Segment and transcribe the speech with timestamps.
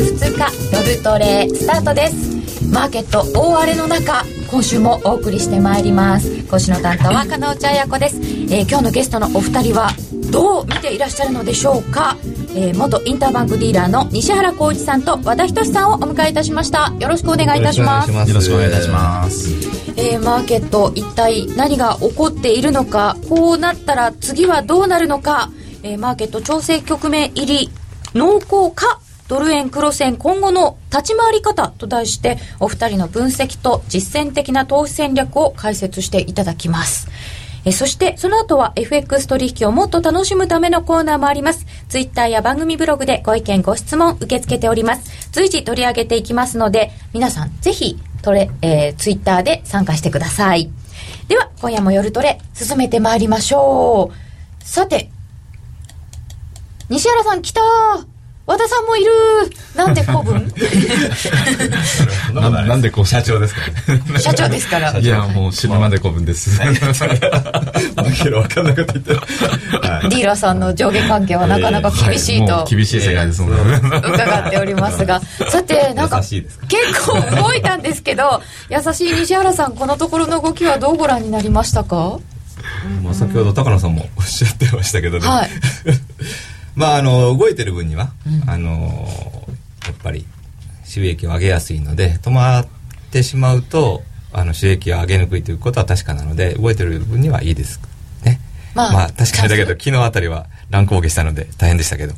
[0.00, 2.66] 5月2日夜トレスタートです。
[2.72, 6.38] マーケット大荒れの中今週もお送りしてまいります。
[6.48, 9.90] 今週の担当は加納内彩子です、えー、今日のゲストのお二人は
[10.32, 12.16] どう見ていらっしゃるのでしょうか、
[12.54, 16.94] えー、元インターバンクディーラーの西原浩一さんと和田仁さんをお迎えいたしました。
[16.98, 18.10] よろしくお願いいたします。
[18.10, 19.50] よろしくお願いいたします。
[19.98, 25.50] えー、マーケット一体何が起こっているのかこうなったら次はどうなるのか、
[25.82, 27.70] えー、マーケット調整局面入り
[28.14, 28.98] 濃厚か
[29.30, 37.06] ドル円黒線今後の立ち回り方と題してお二人の分析と実践的な投資戦略を解説していただきます。
[37.64, 41.64] えそしてその後は FX 取引をもっと楽しむためのコーナーもあります。
[41.88, 45.30] ツイッターや番組ブログでご意見ご質問受け付けております。
[45.30, 50.72] 随時取り上げていきますので皆さんぜひトレ、えー、ツイッターで参加してください。
[51.28, 54.64] では今夜も夜トレ進めてまいりましょう。
[54.64, 55.08] さて
[56.88, 58.19] 西原さん来たー
[58.50, 59.12] 和田さんもいる。
[59.76, 60.52] なんで古文？
[62.34, 63.60] ななんでこう社長ですか？
[64.18, 64.98] 社長ですから。
[64.98, 66.50] いやもう死ぬまで古文です。
[66.60, 66.66] わ
[68.48, 75.20] かんなかった言ってディーラーさんの上下関係はなかなか厳しいと、厳しい世界ですもん伺っておりますが。
[75.48, 76.20] さてなんか？
[76.20, 76.42] 結
[77.06, 82.18] 構動いたんですけど優しい西原さんこのところの動きはどうご覧になりましたか？
[83.04, 85.50] まあ先ほど高野さんもおっしゃってましたけどね、はい
[86.74, 89.08] まああの動いてる分には、うん、あの
[89.86, 90.26] やっぱり
[90.84, 92.66] 収益を上げやすいので止まっ
[93.10, 97.80] てしまうとあの収益を上げにくいということは確かなので動いてる分にはいいです。
[98.24, 98.40] ね。
[98.74, 102.14] まあ、まあ、確かにだけど昨日あたりは乱高下したので大変でしたけど。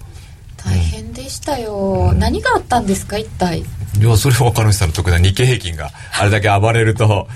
[0.65, 3.61] 大変でしたよ、うん、何があったんですか一体？
[3.61, 3.65] い
[4.01, 7.27] やそれは他の人の特段日経平均があれだけ暴れると。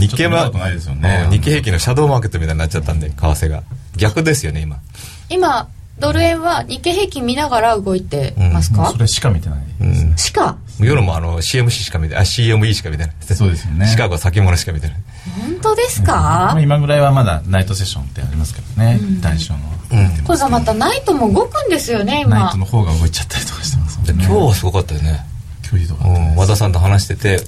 [0.00, 3.62] 日経は、ね、日経平均のシャドーマーケットみたいになっちゃったんで為替が。
[3.96, 4.80] 逆ですよね今。
[5.28, 5.68] 今
[6.00, 10.58] ドル円は日経平均見ながら動いてますか、うん、それしか見てない、うん、しか？
[10.80, 13.16] 夜もあの CMC しか見てあ CME しか見てない。
[13.34, 13.86] そうですよね。
[13.86, 14.96] シカゴ先物しか見てない。
[15.38, 19.58] 本当ですか、うん、今ぐらいはまだナイトセッションってありますけどね、うん、大小の、
[19.92, 22.38] うん、これさまたナイトも動くんですよね今。
[22.38, 24.24] ナイトの方が動いちゃったりとかしてますもんね。
[24.24, 25.20] 今日はすごかったよね。
[25.68, 27.40] 今日ひどかった、和田さんと話してて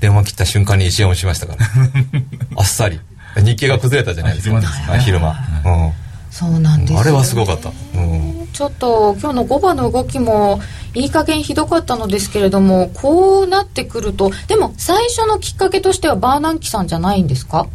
[0.00, 1.66] 電話切った瞬間に1円をしましたから。
[2.56, 3.00] あっさり。
[3.36, 4.60] 日経が崩れたじゃないですか。
[4.98, 5.30] 昼間、
[5.64, 5.92] うん
[6.34, 10.58] そうなんです、ね、あれはすごかった、うん、ちょっと今日の5番の動きも
[10.92, 17.68] いい加減ひどかったのですけれどもこうなってくるとでも最初のきっかけとしてはバーナンキさんじゃないんですか？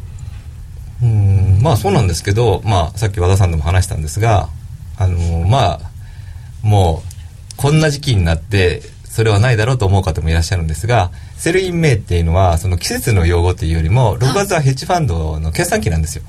[1.02, 4.50] うんまあそうなんですけど、まあ、さっき和田さんでも話したんですが
[4.98, 5.80] あのー、まあ
[6.62, 7.02] も
[7.54, 16.24] うこんな時期になってそれはないだろうと思う方もいらっしゃるんですが Sell in May っていうのはその季節の用語っていうよりも6月はヘッジファンドの決算期なんですよ。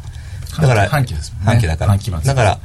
[0.58, 1.46] だから半期ですもんね。
[1.46, 1.96] 半期だから。
[1.96, 2.60] だから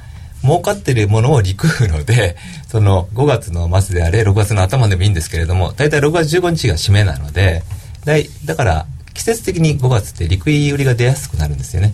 [0.46, 2.38] 儲かってるものをリクるので
[2.70, 7.64] その5月の末であれ6月の頭でもいいんですけれども大体6月15日が締めなので
[8.06, 8.86] だいだから
[9.16, 11.94] 季節的に5月ってリク売りが出やすくなるんですよね、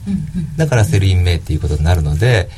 [0.57, 2.49] だから Sell in May っていうことになるので、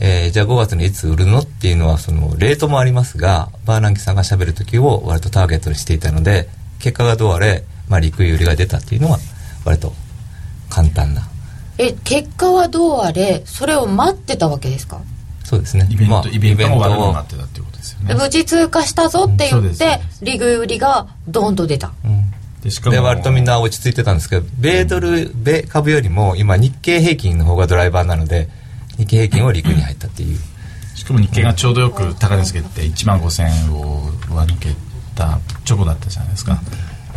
[0.00, 9.18] えー、じゃあ5月にいつ売るのっていうのはそのレートもありますがバーナンキさんがしゃべる時を割とターゲットにしていたので結果がどうあれ、まあ、リク売りが出たっていうのは
[9.64, 9.92] 割と
[10.70, 11.28] 簡単な
[11.78, 15.00] え結果はどうあれそれを待ってたわけですか？
[15.44, 15.88] そうですね。
[15.90, 18.14] イベント、まあ、イベントも悪くなってたっていうことですよね。
[18.14, 22.24] 無事通過したぞって言って、うん、リク売りがドーンと出た、うん。
[22.62, 28.48] でしかもで割とみんな落ち着いてたんですけど米ドル米株よりも今日経平均の方がドライバーなので
[28.96, 30.38] 日経平均を陸に入ったっていう、
[30.96, 34.74] しかも日経がちょうどよく高値つけて1万5000円を上抜け
[35.14, 36.60] た直後だったじゃないですか。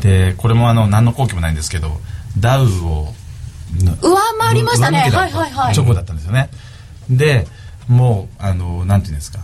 [0.01, 1.99] でこれもあの何の根拠もないんですけど
[2.39, 3.13] ダウを
[4.01, 4.99] 上回りましたね。
[4.99, 5.73] はいはいはい。
[5.73, 6.49] チョコだったんですよね。
[7.09, 7.47] で
[7.87, 9.39] もうあのなんていうんですか。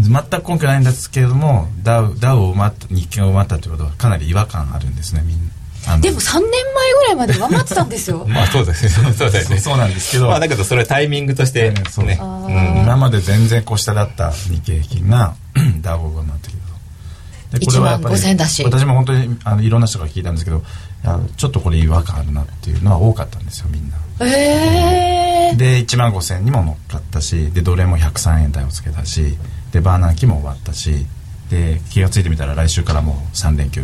[0.00, 5.38] 全く根拠ないんですけれどもダウダウを埋まった日経を埋まったということはかなり違和感あるんですねみん
[5.86, 5.98] な。
[5.98, 8.24] でも3年前ぐらいまで上回ってたんですよ。
[8.28, 8.84] まあそうです。
[9.02, 9.58] ね そうですね。
[9.58, 10.28] そうなんですけど。
[10.28, 12.04] まあだけどそれタイミングとしてね、そう。
[12.04, 15.34] ね、うん、今まで全然こう下だった日経平均が
[15.80, 16.60] ダウを上回ってる
[17.58, 20.62] でこれはやっぱり私も本当にあのいろんな人が聞いたんですけど
[21.36, 23.96] ちょっとこれ違和感あるなっていうのは多かったんですよみんな。
[24.22, 29.38] ええー、で1万5000円にも乗っかったしで奴隷も103円台をつけたし
[29.72, 31.06] でバーナー期も終わったし
[31.50, 33.82] で気が付いてみたら来週からもう3連休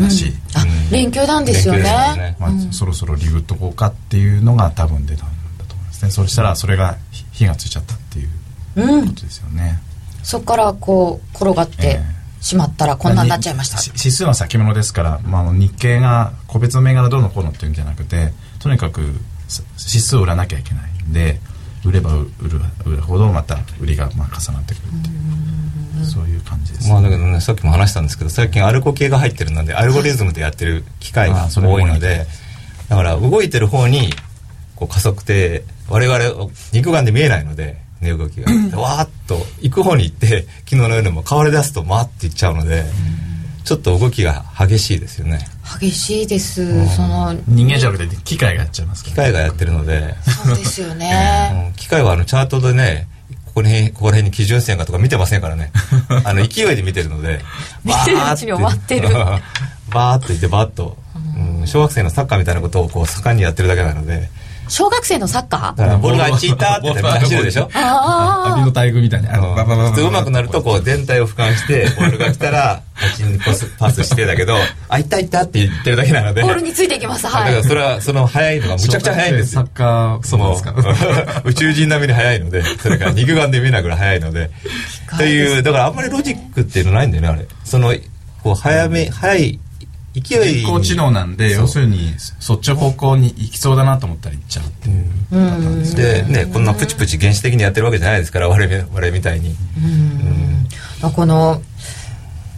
[0.00, 5.28] だし、うん、あ、うん、連休なんですよね、ね、まあ、そろそろリグっとこうかっていうのが多分出たん
[5.58, 6.10] だと思いますね。
[6.10, 6.96] そしたらそれが
[7.32, 8.28] 火がついちゃったっていう
[9.06, 9.80] ことですよね、
[10.22, 13.78] そこからこう転がって、えーしまったらこんなになっちゃいました。
[13.96, 21.40] 指数は先物ですから、まあ、日経が個別の銘柄どうのこうのっていうんじゃなくてとにかく指数を売らなきゃいけないんで
[21.84, 32.26] 売れば売る売るほどまた売りがまあ重なってくるっていうそういう感じです、まあだけどねさっきも話したんですけど最近アルコ系が入ってるのでアルゴリズムでやってる機械が多いので
[32.88, 34.10] だから動いてる方に
[34.76, 42.84] こう加速って我々肉眼で見えないので値動きがでわーっと行く方に行って昨日の夜も変わり出すと回っていっちゃうので
[43.68, 45.40] ちょっと動きが激しいですよね。
[45.78, 46.88] 激しいです。
[46.96, 49.12] その人間じゃなくて機械がやっちゃいますから。
[49.12, 51.66] 機械がやってるので、そうですよね。
[51.68, 51.72] うん。
[51.74, 53.08] 機械はあのチャートでね
[53.44, 55.70] ここにここら辺に基準線がとか見てませんからね。
[56.24, 57.42] あの勢いで見てるので
[57.84, 59.10] 見てるうちに終わってる。
[59.92, 60.96] バーッといってバーッと、
[61.60, 64.30] うん、小学生のサッカーみたいなことをこう盛んにやってるだけなので
[64.68, 65.98] 小学生のサッカー？
[65.98, 67.68] ボールがチーターって走るでしょ？
[68.64, 74.56] の大群みたいにあのバババババ普通上手くなるとこう全体を俯瞰してボールが来たらあっちにパスパスしてだけど
[74.88, 76.42] あいったいったって言ってるだけなので。
[76.42, 77.22] ボールについていきます。
[77.24, 77.52] だはい。
[77.52, 79.60] からそれはその速いのがむちゃくちゃ速いんですよ。
[79.62, 80.84] サッカーそうなんですかもう。
[81.50, 84.50] 宇宙人並みに速いのでそれから肉眼で見えないぐらい速いので。
[85.16, 87.46] というだからあんまりロジックっていうのないんだよねあれ。
[87.64, 87.94] その
[88.42, 89.58] こう早め速い
[90.20, 90.60] 勢い。
[90.60, 95.04] 人工知能なんで要するにそっちの方向に行きそうだなと思ったら行っちゃうっていう。
[95.32, 95.94] うん。
[95.94, 96.46] でね。
[96.46, 99.54] こんなプチプチ原始的にやってるわけじゃないですから我々我々みたいに。
[101.14, 101.62] この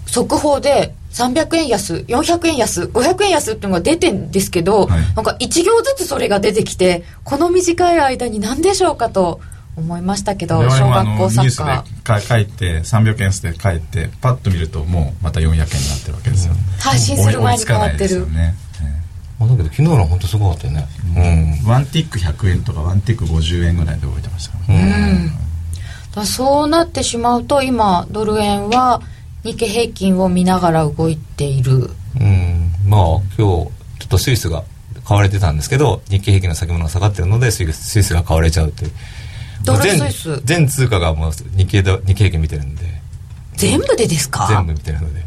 [0.06, 5.00] 速報で300円安400円安500円安っていうのが出てんですけど、はい。
[5.14, 9.40] なんか1行ずつそれが出てきてこの短い間に何でしょうかと
[9.76, 12.20] 思いましたけど小学校サッカー。
[12.20, 15.68] 書いて300円で書いてパッと見るともうまた400円になっ
[16.02, 18.02] てるわけですよ、配信する前に変わってる。
[18.02, 18.70] 追いつかないですよね。
[19.38, 20.88] まあだけど昨日の本当すごかったよね。
[21.16, 24.74] ええワンティック100円とかワンティック50円ぐらいで動いてましたから。
[24.74, 25.32] ね、
[26.14, 29.00] だそうなってしまうと今ドル円は
[29.42, 31.90] 日経平均を見ながら動いている。
[32.20, 32.72] うん、うん。
[32.86, 33.70] まあ今日ちょ
[34.04, 34.62] っとスイスが
[35.04, 38.92] 買われてたんですけど日経平均の先物が下がってるのでスイススイスが買われちゃうっていう
[39.62, 42.84] 全スイス全通貨がもう日経だ日経平均見てるんで。
[43.54, 44.46] 全部でですか？
[44.48, 45.22] 全部見てるので。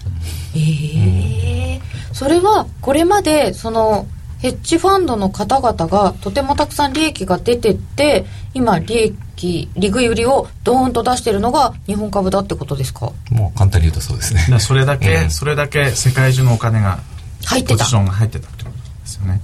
[0.55, 1.81] ええ
[2.13, 4.07] それはこれまでその
[4.39, 13.11] ヘッジファンドの方々がとてもたくさん利益が出てって今利益利食い売りをドーンと出してるのが日本株だってことですか？
[13.31, 14.59] もう簡単に言うとそうですね。
[14.59, 15.31] それだけ、うん。
[15.31, 16.99] それだけ世界中のお金が
[17.45, 17.77] 入ってた。
[17.77, 19.41] ポジションが入ってたってことですよね。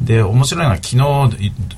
[0.00, 0.96] で面白いのは昨日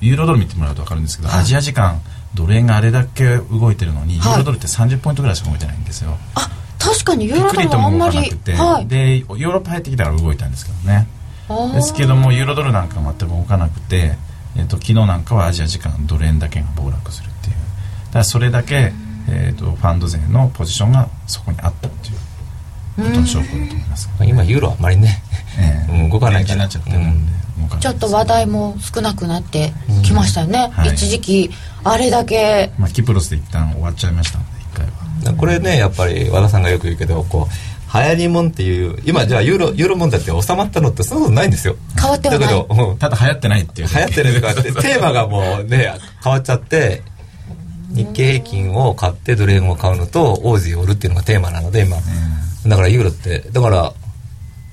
[0.01, 2.01] ユーロドル見てもらうと分かるんですけど、アジア時間
[2.37, 4.31] ドル円があれだけ動いてるのに、はい。
[4.31, 6.17] ユーロドルって30ポイントぐらいしか動いてないんですよ。
[6.35, 6.49] あ
[6.79, 8.87] 確かにユーロドゆっくりとルはあんまりも動かなくて、はい。
[8.87, 11.07] でヨーロッパ入ってきたから動いたんですけどね。
[11.73, 14.17] ですけどもユーロドルなんか全く動かなくて、
[14.55, 17.55] えっと昨日なんかはアジア時間ドル円だけが暴落するっていう。
[18.07, 18.93] だからそれだけ、
[19.29, 22.15] えっとファンド勢のポジションがそこにあったっていう
[22.97, 25.21] ことの証拠だと思います、まあ今ユーロはあまりね
[25.59, 26.03] ええ。
[26.03, 26.57] う ん動かないから。
[26.57, 27.46] 電気になっちゃってるんで、動かない
[27.79, 29.73] ちょっと話題も少なくなって
[30.03, 30.89] きましたよね、はい。
[30.89, 31.49] 一時期
[31.83, 32.71] あれだけ。
[32.77, 34.39] まあ、キプロスで一旦終わっちゃいました。
[34.39, 34.85] ので一回
[35.33, 35.37] は。
[35.37, 41.75] これねやっぱり和田さんがよく言うけどこう流行りもんっていう今じゃあユーロユーロ問題って収まったのってそんなことないんですよ。
[41.99, 42.47] 変わってはない。
[42.47, 42.97] だけど、うん。
[42.97, 43.87] ただ流行ってないっていう。
[43.87, 45.93] 流行ってるとかって テーマがもうね
[46.23, 47.01] 変わっちゃって
[47.89, 51.97] 日経平均を買ってドル円を買うのとオージーを売るっていうのがテーマなので今。
[52.65, 53.93] だからユーロってだから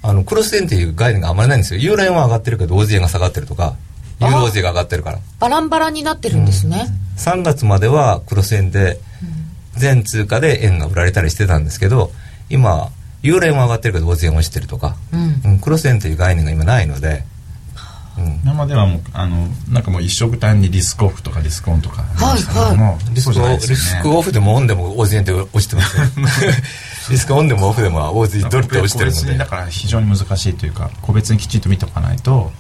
[0.07, 1.81] あのクロス円っていう概念があんまりないんですよ。
[1.81, 3.75] ユーロ円は上がってるけどオージー円が下がってるとか
[4.21, 5.19] ユーロオージーが上がってるから。
[5.41, 9.01] バランバラになってるんですね、3月まではクロス円で
[9.77, 12.13] 全通貨で円が売られたりしてたんですけど
[12.51, 12.91] 今
[13.23, 15.53] ユーロ円は上がってるけどオージー円は落ちてるとか、うん。
[15.53, 17.25] うんクロス円という概念が今ないので、
[18.19, 18.41] うん。
[18.45, 23.81] 今まではもうあのなんかもう一色単にリスクオフとかリスクオンとかありましたけども、リスクオそうじゃないですよね。
[23.81, 26.05] リスクオフでもオンでもオージー円って落ちてますよ
[27.11, 29.39] リスクオンでもオフでもオージードルって落ちてるので。
[29.39, 32.51] だから非常に難しいというか個別にきちんと見ておかないと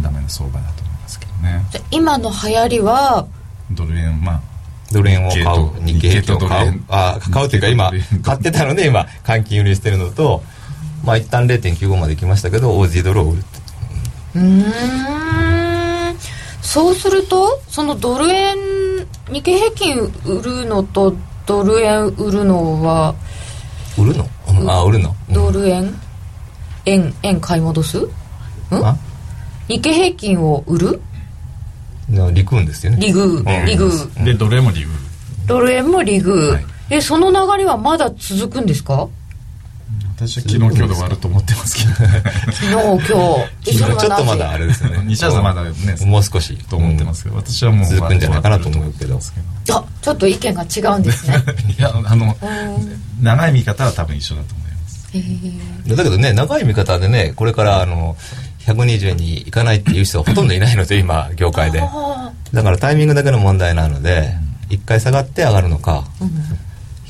[0.00, 3.26] ダメな相場だと思いますけどねじゃあ今の流行りは
[3.70, 4.40] ドル円まあ
[4.92, 10.42] ドル円を買う日日経経平均を買とドル円うあ買うというか今買ってたので今換金売りしてるのと
[11.04, 13.42] まあ一旦0.95まで来ましたけどオージードルを売る
[14.34, 16.16] うーん
[16.62, 18.56] そうするとそのドル円
[19.32, 21.14] 日経平均売るのと
[21.46, 23.14] ドル円売るのは
[23.98, 24.70] 売るの、うん。
[24.70, 25.34] あ売るの、うん。
[25.34, 25.94] ドル円？
[26.86, 27.98] 円円買い戻す？
[27.98, 28.10] ん？
[28.72, 28.96] あ？
[29.68, 31.00] 日経平均を売る？
[32.08, 32.98] な陸運ですよね。
[33.00, 33.44] リグうん。
[33.64, 33.90] リグ
[34.24, 34.90] でドル円もリグ
[35.46, 36.64] ドル円もリグ、はい。
[36.90, 39.08] えその流れはまだ続くんですか？
[40.16, 41.94] 私は昨日今日で終わると思ってますけど。
[42.52, 43.76] 昨日今日。
[43.76, 45.02] ちょっとまだあれですよね。
[45.06, 45.70] 西田さんまだね
[46.06, 46.56] もう少し。
[46.68, 49.16] と思ってますけど、私はもう続くんじゃないかなと思うけど。
[49.16, 51.36] あちょっと意見が違うんですね。
[51.76, 53.24] いやあのうん。
[53.24, 55.96] 長い見方は多分一緒だと思います。
[55.96, 58.16] だけどね長い見方でねこれからあの
[58.60, 61.80] 120円にいかないっていう人はほとんどいないので今業界で。
[61.82, 64.32] あだからタイミングだけの問題なので
[64.70, 66.58] 一回下がって上がるのかーうん。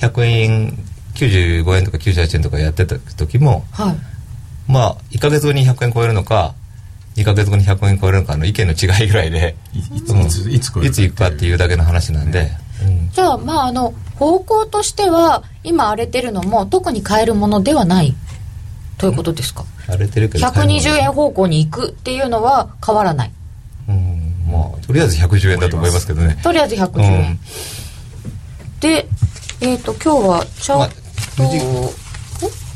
[0.01, 0.79] 100円
[1.15, 3.97] 95円とか98円とかやってた時もはい。
[4.71, 6.55] まあ1か月後に100円超えるのか
[7.17, 10.21] 2か月後に100円超えるのかの意見の違いぐらいでいいつうん。
[10.23, 12.51] いついつ超えるいつ行くかっていうだけの話なんで、
[12.85, 13.11] うん。
[13.13, 18.15] じゃあまああの方向としては今荒れてるのも特に買えるものではない
[18.99, 19.65] ということですか？
[19.87, 23.33] 荒れてるけど120円方向に行くっていうのは変わらない。
[23.89, 24.33] うん。
[24.51, 26.39] まあとりあえず110円だと思いますけどね。
[26.43, 27.05] とりあえず110うん。
[27.05, 27.39] 円、
[28.81, 29.07] で
[29.61, 31.04] えっ、と今日はチャまあート、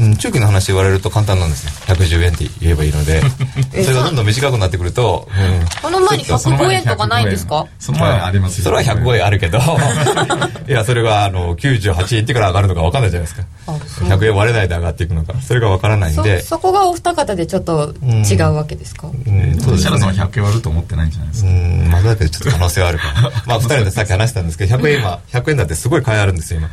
[0.00, 3.20] うん、中期の話言われると簡単なんですよ110円って言えばいいので。
[3.74, 7.66] えそれがどんどん短くなってくると、うん、この前にその前105に円とかないんですか？
[7.80, 8.64] その前はありますよ。
[8.64, 9.58] それは105円あるけど。
[10.68, 13.46] いやそれがあの98円ってから上がるのか分かんないじゃないですか。
[13.66, 14.08] あそう。
[14.08, 15.34] 100円割れないで上がっていくのか。
[15.44, 16.42] それが分からないんそで。
[16.42, 19.78] そこがお二方でちょっと違うわけですか、うんそうですね。
[19.78, 26.70] シャラさんは100円割ると思ってないんじゃないですうかんまあだけどちょっと可能性はあるからまあ2人でさっき話したんですけど100円今100円だってすごい買いあるんですよ今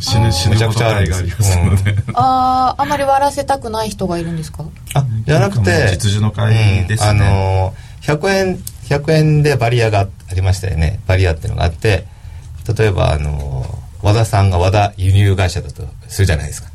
[0.00, 4.64] 死ぬ死ぬめちゃくちゃあるんがあですよりますのであああまり割らせたくない人がいるんですか？
[4.94, 7.10] あじゃなくて実需の買いですね。
[7.10, 11.00] うんあのー100円100円でバリアがありましたよね。
[11.06, 12.06] バリアっていうのがあって
[12.78, 16.68] 例えばあのー和田さんが和田輸入会社だとするじゃないですか、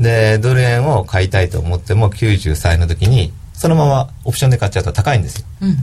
[0.00, 5.46] でドル円を買いたいと思っても93円の時にそのままオプションで買っちゃうと高いんですよ。
[5.60, 5.76] うん。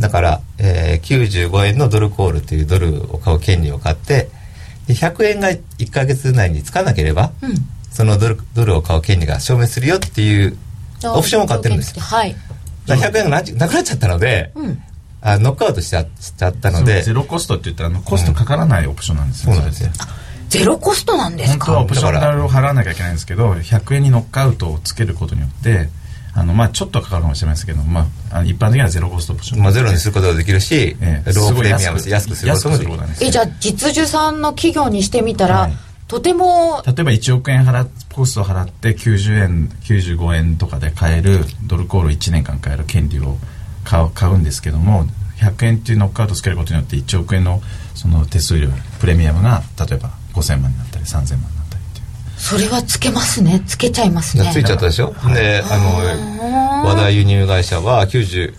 [0.00, 4.30] だから、えー95円のドルコールというドルを買う権利を買ってで
[4.94, 7.54] 100円が1ヶ月内につかなければ、うん。
[7.90, 10.56] そのドルドルを買う権利が消滅するよっていう
[11.04, 11.96] オプションを買ってるんです。
[11.96, 12.36] よはい。
[12.86, 14.82] だから100円がななくなっちゃったので、うん。
[15.22, 17.02] あノックアウトしちゃしちゃったので。
[17.02, 19.90] ゼロコストって言ったらあのコストかからないオプションなんですよ、そうなんですよ。
[20.50, 25.88] ゼロコストなんです本当はかオプション代を払わなきゃいけないんですけど100円にノックアウトをつけることによって
[26.34, 31.32] あのまあちょっとかかるかもしれないですけど、まあ、一般的にはゼロコストオプション、まあ、ゼロにすることができるし、ええ。
[31.32, 32.84] ロープレミアム安くすることもできる。
[32.84, 35.72] 安くすることなんですえじゃあ実需さんの企業にしてみたら、はい。
[36.06, 43.36] とても例えば1億円払っコストを払って90円95円とかで買えるドルコール1年間買える権利を
[43.84, 45.04] 買う買うんですけども
[45.38, 47.62] 100円っていうノックアウトをつけることによって1億円の
[47.94, 48.68] その手数料
[49.00, 51.59] プレミアムが例えば5000万になったり3000万になったり
[52.40, 53.62] それはつけますね。
[53.66, 54.50] つけちゃいますね。
[54.52, 58.54] ついちゃったでしょ、であの和田輸入会社は90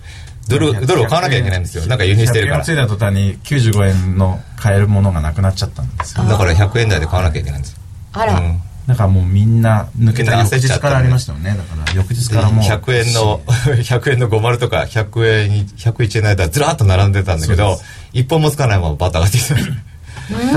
[0.47, 1.85] ドルドルを買わなきゃいけないんですよ。
[1.87, 6.23] なんか輸入してるか100円をついた途端に95円の買えるものがなくなっちゃったんですよ。
[6.23, 7.79] らだから100円台で買わなきゃいけないんですよ。
[8.13, 8.61] あら、うん。
[8.87, 10.37] だからもうみんな抜けた。
[10.37, 11.49] 翌焦っちゃったね日からありましたよね。
[11.49, 12.65] だから翌日からもう。
[12.65, 13.39] 100円の
[13.81, 17.79] 100円の50とか100円101円の間ずらっと並んでたんだけど
[18.13, 19.55] 一本もつかないままバタがってきた。
[19.55, 19.75] だから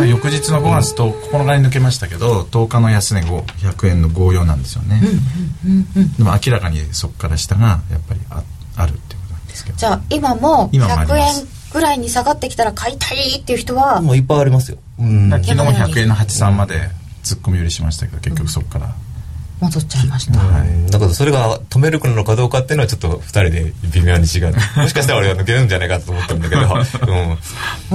[0.09, 5.01] 翌日の5月と9日に抜けましたけど10日の安値後100円の54なんですよね、
[6.19, 8.43] でも明らかにそこから下がやっぱりあ
[8.77, 9.79] あるっていうことなんですけど。
[9.79, 11.41] じゃあ今も今もあり100ます。
[11.41, 14.01] 円ぐらいに下がってきたら買いたいっていう人は？
[14.01, 15.31] もういっぱいありますよ、うん。
[15.31, 16.75] 昨日も山100円の83まで
[17.25, 18.95] 突っ込み売りしましたけど結局そこから、
[19.65, 20.91] 戻っちゃいました、はい。
[20.91, 24.55] だからそれが止めるのかどうかっていうのはちょっと2人で微妙に違う。
[24.77, 26.77] もしかしたら俺が抜けるんじゃないかと思ってるんだけど、 うん、
[27.33, 27.37] う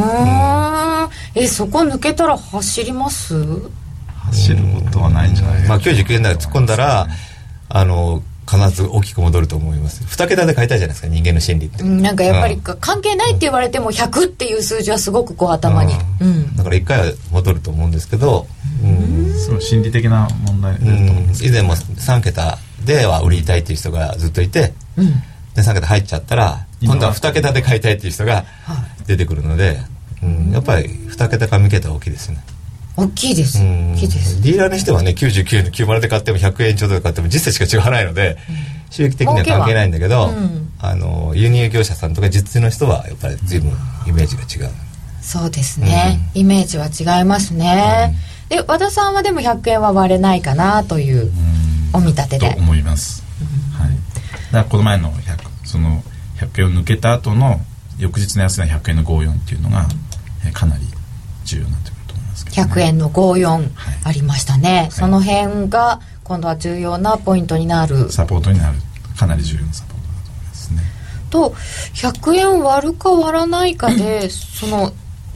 [0.02, 1.10] ーん。
[1.36, 3.36] えそこ抜けたら走ります？
[4.32, 7.08] 走ることはないんじゃないまあ99円台突っ込んだら
[7.70, 12.62] あの必ず大きく戻ると思います2桁で買いたいじゃないですか人間の心理って、うんなんかやっぱりうん。
[12.62, 15.94] 関係ないって言われても100っていう数字はすごくこう頭に。
[16.22, 16.56] うん。
[16.56, 18.48] だから1回は戻ると思うんですけど、
[18.84, 19.40] うん。
[19.40, 21.48] そう心理的な問題だとう思うんですん。
[21.48, 25.12] 以前も3桁では売りたいっていう人がずっといて、うん。
[25.56, 28.46] で3桁入っちゃったら今度は2桁で買いたいっていう人が
[29.06, 29.80] 出てくるので、
[30.24, 32.38] うん、やっぱり2桁か3桁は大きいですね、
[33.00, 33.62] 大きいです。
[33.62, 33.94] うん。
[33.94, 34.42] 大きいです。
[34.42, 38.38] ディーラーにしてはね99円の90で買っても100円ちょうどで買っても実際しか違わないので、
[38.90, 40.70] 収益的には関係ないんだけど、うん。
[40.82, 43.72] あの輸入業者さんとか実の人はやっぱり随分
[44.08, 44.74] イメージが違う、
[45.22, 48.16] そうですね、イメージは違いますね、
[48.48, 51.32] で和田さんはでも100円は割れないかなという
[51.92, 53.24] お見立てとで思います、
[53.78, 53.96] はい、だ
[54.52, 56.02] からこの前の100その
[56.38, 57.60] 100円を抜けた後の
[57.98, 59.86] 翌日の安値100円の54っていうのが、
[60.46, 60.86] えーかなり
[61.44, 61.89] 重要になと
[62.46, 63.70] 100円の54はい。
[64.04, 68.12] ありましたね、その辺が今度は重要なポイントになる。
[68.12, 68.78] サポートになる。
[69.18, 70.82] かなり重要なサポートだと思いますね。
[71.30, 71.50] と
[71.96, 74.92] 100円割るか割らないかで その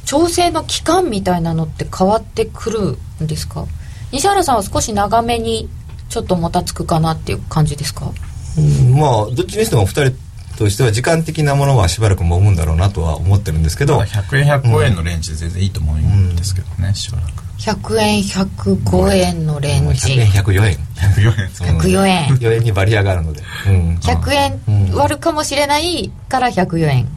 [0.05, 3.65] 調整の期間みたいなのって変わってくるんですか？
[4.12, 5.69] 西原さんは少し長めに
[6.10, 8.12] ちょっともたつくかなっていう感じですか？
[8.57, 10.15] うんまあどっちにしても2人
[10.57, 13.98] としては時間的なものはしばらく揉むんだろうなとは思ってるんですけど。
[14.00, 20.13] ただ100円105円のレンジで全然いいと思うんですけどね、しばらく100円105円のレンジ。
[20.13, 20.77] 100円104円。
[20.95, 21.50] 104円。
[21.50, 23.95] そう104円4円にバリアがあるので、うん。
[24.01, 27.07] 100円割るかもしれないから104円。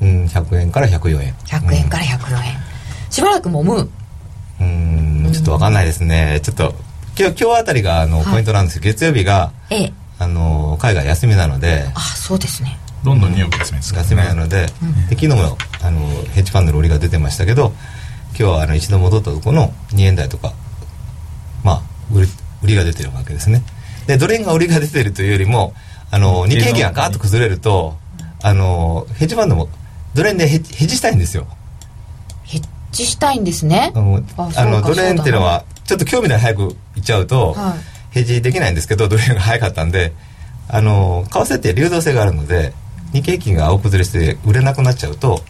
[0.00, 1.34] うん、100円から104円。
[1.46, 2.58] 100円から104円。
[3.10, 3.90] しばらくもむ。
[4.60, 5.30] うん。
[5.32, 6.40] ちょっとわかんないですね。
[6.42, 6.74] ちょっと
[7.18, 12.78] 今日今日あたりがあの、ポイントなんですけど月曜日がええあの海外休みなのであそうですね。
[13.04, 13.98] ロンドンニューヨーク休みですか？
[14.00, 16.00] ら休みなので,、で昨日もあの
[16.32, 17.72] ヘッジファンドの売りが出てましたけど
[18.30, 20.52] 今日はあの一度戻ったところの2円台とか
[21.64, 21.82] まあ
[22.14, 22.28] 売り
[22.62, 23.62] 売りが出てるわけですね。
[24.06, 25.74] でドル円が売りが出てるというよりも
[26.10, 27.96] あの日経平均がガーッと崩れると
[28.42, 29.68] あのヘッジファンドも
[30.14, 31.46] ドル円でヘッジヘッジしたいんですよ。
[32.44, 32.62] ヘッ
[32.92, 33.92] ジしたいんですね。
[33.94, 34.22] あの
[34.82, 37.78] ドル円っていうのはちょっと興味ない早くいっちゃうと、はい
[38.12, 40.12] ヘッジできないんですけどドル円が早かったんで
[40.68, 42.72] あの為替って流動性があるので
[43.12, 45.40] 日経平均が青崩れして売れなくなっちゃうと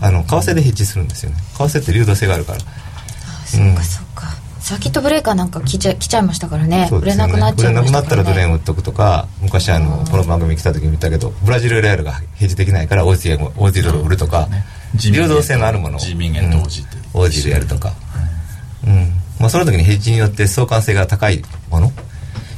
[0.00, 1.36] あの為替でヘッジするんですよね。
[1.56, 2.58] 為替って流動性があるから。
[2.58, 4.28] あそうかそうか。
[4.60, 6.88] サーキットブレーカーなんか来ちゃ来ちゃいましたからね。
[6.92, 14.48] 売れなくなっちゃいました売れなくなったからドル円売っとくとか昔あのこの番組来た時に言ったけどブラジルレアルがヘッジできないからオージー円をオージードルを売るとか
[14.94, 17.92] 地味流動性のあるものをオージーってうんオージーでやるとか。
[18.86, 21.92] うんまあその時にヘッジによって相関性が高いもの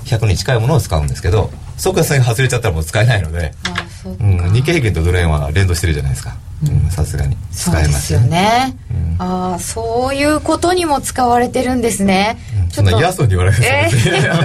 [0.04, 6.36] 100に近いものを使うんですけど相関性が外れちゃったらもう使えないので、あそうん、日経平均とドル円は連動してるじゃないですか。
[6.62, 6.90] うん。
[6.90, 7.34] さすがに。
[7.52, 9.16] 使えますよね、うん。
[9.18, 12.38] ああそういうことにも使われてるんですね、
[12.70, 14.34] そんな嫌そうに言われるんですよ、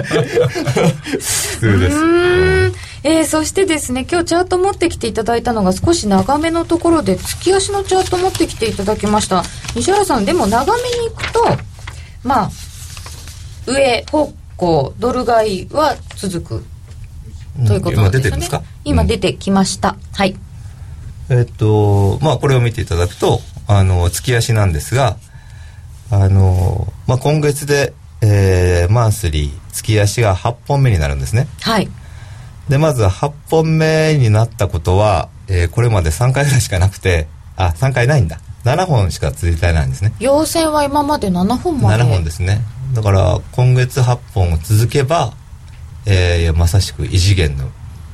[1.04, 1.96] 普通です。
[1.96, 2.72] う
[3.04, 9.44] えーそしてですね今日チャート持ってきていただいたのが少し長めのところで月足のチャート持ってきていただきました。
[9.74, 11.65] 西原さんでも長めに行くと
[12.26, 12.50] まあ
[13.66, 16.64] 上方向ドル買いは続く。
[17.66, 18.48] ということなんですよね、
[18.84, 20.36] 今出てきました、はい。
[21.30, 25.16] えっとまあこれを見ていただくとあの月足なんですが
[26.10, 31.48] あの、まあ、今月で、えーマンスリー月足が8本目になるんですね。
[31.62, 31.88] はい。
[32.68, 40.12] でまず8本目になったことは、えーこれまで3回ぐらいしかなくてあ3回ないんだ7本しか続いてないんですね。
[40.18, 42.02] 陽線は今まで7本まで。
[42.02, 42.60] 7本ですね。
[42.94, 45.32] だから今月8本続けば、
[46.04, 47.68] えーまさしく異次元の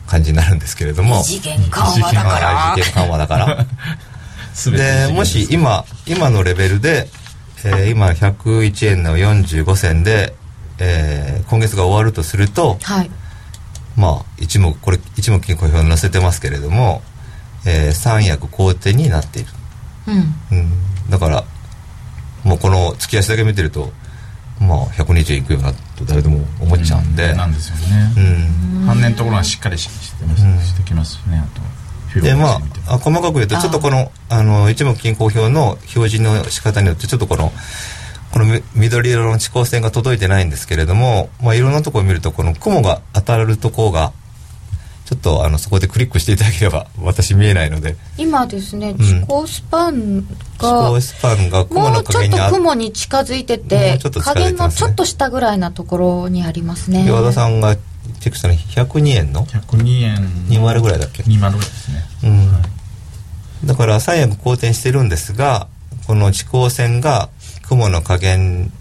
[0.06, 1.20] 感じになるんですけれども。
[1.20, 2.46] 異次元緩和だから。
[2.54, 3.66] はい異次元緩和だから。
[5.06, 7.08] でもし今今のレベルで、
[7.64, 10.34] えー今101円の45銭で、
[10.78, 13.10] えー今月が終わるとするとはい。
[13.96, 17.00] まあ一目これ一目金小表に載せてますけれども、
[17.64, 19.48] えー三役好転になっている、
[20.06, 20.58] うん。
[20.58, 21.44] うん、だから
[22.44, 23.92] もうこの月足だけ見てると
[24.60, 27.76] まあ120円いくよなと誰でも思っちゃうんで、なんですよ
[28.16, 28.86] うねん。
[28.86, 30.58] 半年ところはしっかりししてます、うん。
[30.60, 31.62] してきますしねあと。
[32.20, 37.52] でまああ細かく言うとちょっとこのあの一目金公表の表示の仕方によってちょっとこの
[38.32, 44.12] このみ緑色の地高線が届いてないんですけれども、まあ、いろんなところを見るとこの雲が当たるところが
[45.12, 47.96] ちょっとあのそこでクリックしていただければ 私見えないので。
[48.16, 48.98] 今ですねん。
[48.98, 54.54] 地高スパン地が、高スパンが雲のもうちょっと雲に近づいてもてうちょっと近づいてますね。
[54.54, 57.10] 影のちょっと下ぐらいなところにありますね。
[57.10, 60.16] 和田さんがチェックしたの102円の？102円
[60.48, 62.04] 20ぐらいだっけ？20ぐらいですね。
[62.24, 65.66] うん、だから三役好転してるんですが
[66.06, 67.28] この地高線が
[67.68, 68.72] 雲の加減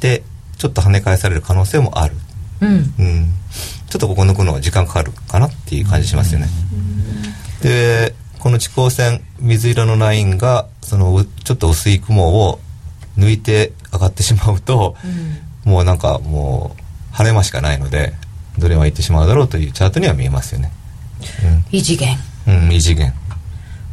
[0.00, 0.24] で
[0.58, 2.16] ちょっと跳ね返される可能性もある、
[2.64, 2.94] うん。
[2.98, 3.34] うん、
[3.88, 6.48] ちょっとここ抜くのは時間かかるかなっていう感じしますよね、
[7.62, 12.60] でこの地高線水色のラインがそのうちょっと薄い雲を
[13.16, 14.96] 抜いて上がってしまうと、
[15.64, 18.12] もうなんかもう晴れ間しかないので
[18.58, 20.72] どれは行ってしまうだろうというチャートには見えますよね、
[21.70, 22.16] 異次元。
[22.46, 23.14] うん、異次元。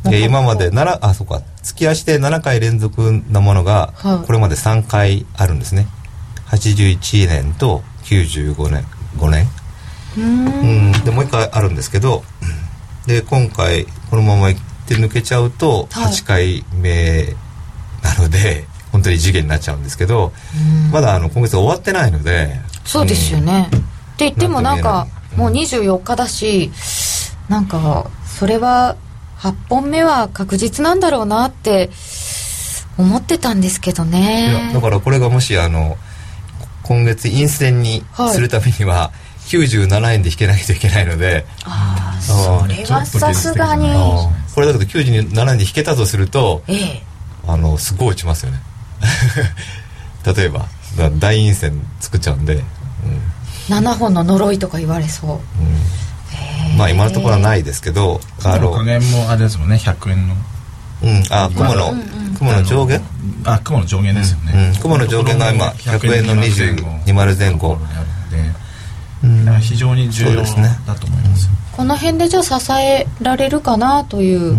[0.04, 1.42] で今まで7あそうか。
[1.62, 4.26] 月足で7回連続なものがはい。
[4.26, 5.88] これまで3回あるんですね。
[6.48, 8.86] 81年と95年
[9.18, 9.48] 5年？
[10.18, 10.46] うん。
[10.46, 10.92] うん。
[11.04, 12.24] でもう1回あるんですけど
[13.08, 16.14] で今回このまま行って抜けちゃうとはい。
[16.14, 17.36] 8回目
[18.04, 20.34] なので、本当に異次元になっちゃうんですけど
[20.92, 26.72] まだあの今月終わってないのでそうですよね、って言ってもなんかもうなんと24日だし
[27.48, 28.98] なんかそれは
[29.38, 31.90] 8本目は確実なんだろうなって
[32.98, 34.72] 思ってたんですけどね。
[34.74, 35.98] だからこれがもしあの
[36.92, 39.14] 今月陰線にするためには、
[39.48, 43.88] 97円で引けないといけないので、あああそーれはさすがに。
[44.54, 47.04] これだけど97円で引けたとするとええ。
[47.48, 48.62] あのすごい落ちますよね。
[50.36, 52.56] 例えばだ大陰線作っちゃうんで、
[53.70, 53.76] うん。
[53.78, 55.30] 7本の呪いとか言われそう。
[55.62, 56.78] うん。
[56.78, 60.36] まあ今のところはないですけどあの、あの加減もあれですもんね100円の
[61.04, 61.94] うん、あ雲の、
[62.38, 63.02] 雲の上限
[63.46, 64.82] あ雲の上限ですよね、うん。
[64.82, 67.78] 雲の上限が今100円の20 20前後。
[69.62, 70.70] 非常に重要そうですね。
[70.88, 71.46] だと思います。
[71.46, 74.56] よこの辺でじゃあ支えられるかなという、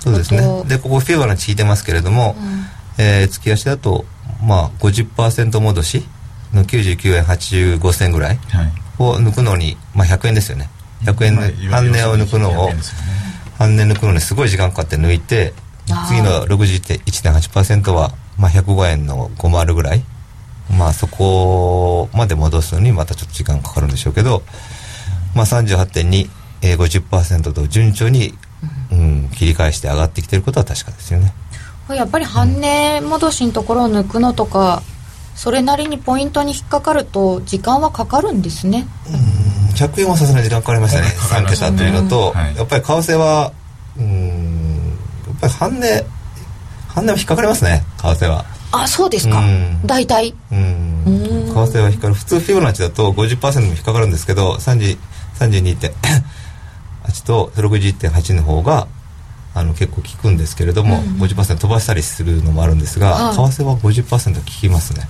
[0.00, 0.40] そうですね。
[0.66, 2.66] でここフィボナッチ引いてますけれども、うん。
[2.98, 4.04] えー月足だと
[4.42, 6.06] まあ50%戻し
[6.52, 8.72] の99円85銭ぐらいはい。
[8.98, 10.68] を抜くのに、まあ、100円ですよね。
[11.04, 11.36] 100円
[11.70, 15.52] 半値を抜くのを100円ですよね半値抜くのにすごい時間かかって抜いて
[16.08, 20.02] 次の61.8%は、まあ、105円の50ぐらい。
[20.78, 24.42] まあそこまで戻すのにまたちょっと時間かかるんでしょうけど、
[25.34, 26.30] まあ、38.2、
[26.62, 28.34] えー、50%と順調に、
[28.92, 31.34] うん、切り返して上がってきてることは確かですよね。
[31.88, 34.82] やっぱり半値戻しのところを抜くのとか
[35.34, 38.86] それなりにポイントに引っかかると時間はかかるんですね。
[39.12, 39.39] うん
[39.70, 41.06] 100円はさすがに時間かかりましたね。
[41.08, 42.56] 3 かかりました桁というのと、はい。
[42.56, 43.52] やっぱり為替は
[43.98, 46.04] うんやっぱり半値
[46.88, 48.44] 半値は引っかかりますね為替は。
[48.72, 49.38] あそうですか。
[49.40, 49.80] うん。
[49.84, 50.34] 大体。
[50.52, 51.02] うん。
[51.06, 51.46] うん。
[51.46, 52.14] 為替は引っかかる。
[52.14, 54.96] 普通フィボナッチだと50%も引っかかるんですけど30
[55.40, 55.92] 32.8
[57.26, 58.86] と61.8の方が
[59.54, 61.22] あの結構効くんですけれども、うん。
[61.22, 63.34] 50%飛ばしたりするのもあるんですが、はい。
[63.52, 65.08] 為替は50%効きますね。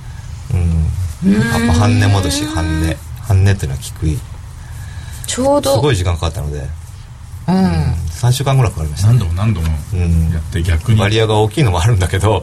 [1.23, 1.33] うん。
[1.33, 2.96] やっぱ半値戻し半値。
[3.23, 4.07] 半値っていうのは効く
[5.31, 6.59] ちょうどごい時間かかったので、
[7.49, 7.93] うん。
[8.21, 10.31] 3週間ぐらいかかりました、何度も何度もうん。
[10.31, 10.99] やって逆に。
[10.99, 12.43] バリアが大きいのもあるんだけど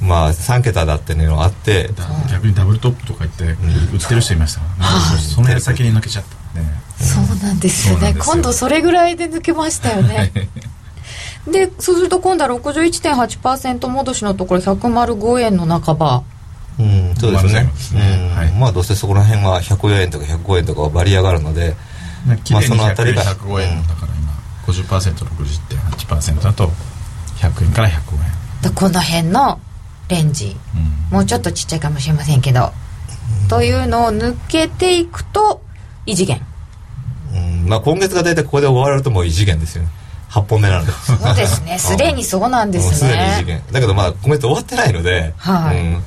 [0.00, 1.88] まあ3桁だっていうのがあって。
[1.88, 6.60] だ逆にダブルトップとか言って売ってる人いましたからねはいその辺先に抜けちゃった。
[6.60, 6.64] ん
[6.98, 8.00] でそうなんですよね。
[8.00, 8.34] そうなんですよ。
[8.34, 10.32] 今度それぐらいで抜けましたよね。
[11.50, 16.22] でそうすると今度は61.8%戻しのところ105円の半ば。
[16.78, 17.52] うん、そうですね。
[17.52, 17.70] ね。
[17.94, 18.36] うん。
[18.36, 18.52] はい。
[18.52, 21.76] まあどうせそこら辺は104円とか105円とかはバリアがあるので
[22.44, 24.32] 綺麗にそのあたりが105円だから今
[24.66, 26.70] 50%60.8% だと
[27.36, 28.20] 100円から105円。
[28.62, 29.60] でこの辺の
[30.08, 30.56] レンジ。
[30.74, 31.16] うん。
[31.16, 32.72] もうちょっとちっちゃいかもしれませんけど。
[33.48, 35.62] というのを抜けていくと
[36.06, 36.40] 異次元。
[37.34, 37.68] うん。
[37.68, 39.88] まあ今月が大体ここで終わるともう異次元ですよね。
[40.30, 40.92] 8本目なので。
[40.92, 41.78] そうですね。
[41.80, 43.72] すでにそうなんですもうすでに異次ね元。
[43.74, 45.34] だけどまあ今月終わってないので。
[45.36, 45.78] はい。
[45.78, 46.02] うん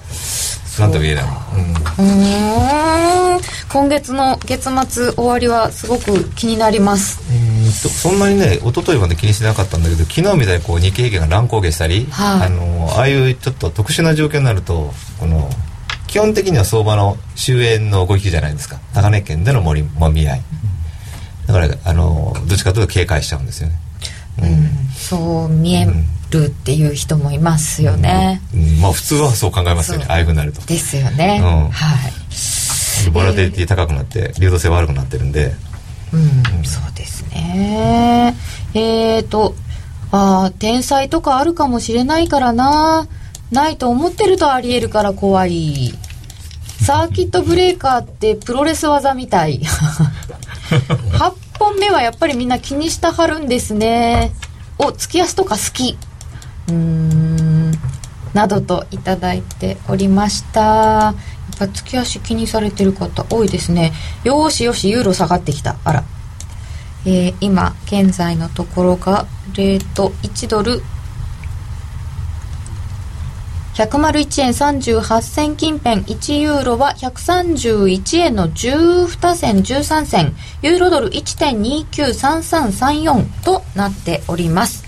[0.80, 3.42] なんとも言えない、うんうーん。
[3.70, 7.22] 今月の月末終わりはすごく気になります。
[7.30, 7.34] う
[7.68, 12.48] んそそんなにね一昨日まで気にしてなかったんだけど昨日みたいにこう日経平均が乱高下したり、はい。
[12.48, 15.50] あのああいうちょっと特殊な状況になるとこの
[16.08, 18.80] 基本的には相場の終焉の動きじゃないですか。
[18.94, 20.42] 高値圏でのもりもみ合い。
[21.48, 23.76] だからあのどっちかというと警戒しちゃうんですよね、
[24.42, 24.70] うん。
[24.96, 25.86] そう見え
[26.36, 28.82] るっていう人もいますよね、うん。
[28.82, 30.06] まあ普通はそう考えますよね。
[30.10, 30.62] ああいうふうになると。
[30.62, 31.70] ですよね、うん。
[31.70, 33.12] はい。
[33.12, 35.54] ボラテリティ高くなって流動性悪くなってるんで。
[36.14, 38.36] うん、そうですね。
[38.74, 39.56] えーと
[40.12, 43.08] あー天才とかあるかもしれないからな。
[43.52, 45.94] ないと思ってるとありえるから怖い。
[46.82, 49.62] サーキットブレーカーってプロレス技みたい。
[51.20, 54.32] 8本目はやっぱりみんな気にしたはるんですね。
[54.78, 55.98] お月足とか好き
[56.68, 57.72] うん。
[58.34, 60.62] などといただいておりました。
[60.62, 61.16] やっ
[61.58, 63.94] ぱ月足気にされてる方多いですね。
[64.24, 65.76] よしよしユーロ下がってきた。
[65.84, 66.04] あら。
[67.06, 70.82] えー今現在のところがレート1ドル。
[73.76, 76.04] 101円38銭近辺。
[76.04, 80.34] 1ユーロは131円の12銭13銭。
[80.62, 84.85] ユーロドル1.293334となっております、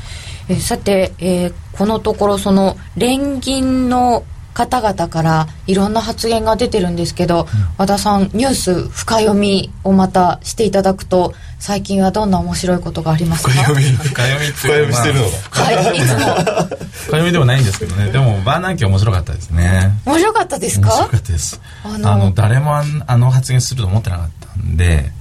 [0.50, 4.24] えーさて、えーこのところその連銀の
[4.56, 7.46] 方々からいろんな発言が出てるんですけど、
[7.78, 13.52] 和田さんニュース深読みをまたしていただくと最近はどんな面白いことがありますか？
[13.52, 13.84] 深読み。
[13.92, 15.30] 深読みって深読みしてるのが
[15.64, 16.78] はいいつも。
[16.90, 18.12] 深読みでもないんですけどね。
[18.12, 19.92] でもバーナンキ面白かったですね。
[20.06, 21.62] 面白かったです面白かかったです。
[21.84, 25.12] ああのの誰もあの発言すると思ってなかったんで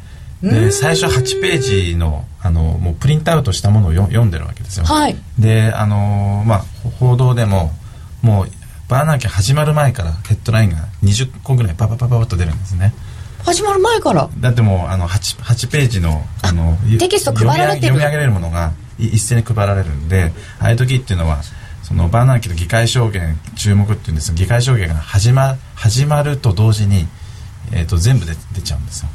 [0.42, 5.16] で最初8ページのあのもうプリントアウトしたものをよ読んでるわけですよ、はい。
[5.38, 6.64] であのまあ
[7.01, 7.72] 報道でも
[8.22, 8.46] もう
[8.88, 12.94] バーナーキャ始まる前からヘッドラインが20個ぐらいパパパパパッと出るんですね。
[13.44, 14.29] 始まる前から？
[14.38, 17.94] だってもうあの 8, 8ページのあのテキスト配られてる。
[17.94, 21.40] 読み上げれるものがい一斉に配られるんでああいう時っていうのは
[21.83, 27.07] そのバーナーキの議会証言注目っていうんですが議会証言が始ま始まると同時に、
[27.72, 29.09] えー、と全部で出ちゃうんですよ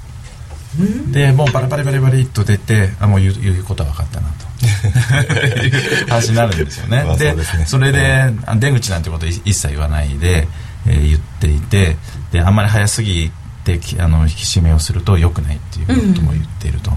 [1.12, 4.52] でもうバラバリバリバリっと出てあもう言う言うことは分かったなと。
[4.62, 7.04] いう話になるんですよね。
[7.04, 7.66] まあでそうですね。
[7.66, 10.48] それであ出口なんてことい一切言わないで、
[10.88, 11.98] えー言っていて
[12.32, 13.32] であんまり早すぎ
[13.64, 16.92] てきあの引き締めをすると良くないっていうことも言っていると、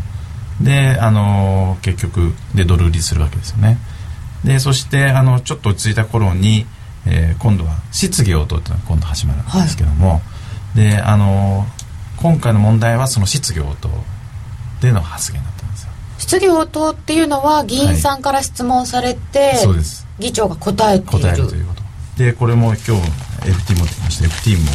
[0.60, 3.78] であの結局でドル売りするわけですよね。
[4.44, 6.66] でそしてあのちょっと落ち着いた頃に、
[7.06, 10.22] えー今度は質疑応答っていうのが今度始まるんですけども、
[10.74, 11.66] であの
[12.16, 13.88] 今回の問題はその質疑応答
[14.80, 15.90] での発言だったんですよ。
[16.18, 20.06] 質疑応答っていうのは議員さんから質問されて、そうです。
[20.18, 21.22] 議長が答えている。
[21.22, 21.82] 答えるということ。
[22.16, 22.90] でこれも今日
[23.42, 24.70] FT 持ってきました FT も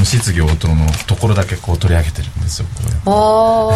[0.00, 3.12] この質疑応答のところだけこう取り上げてるんですよこれああ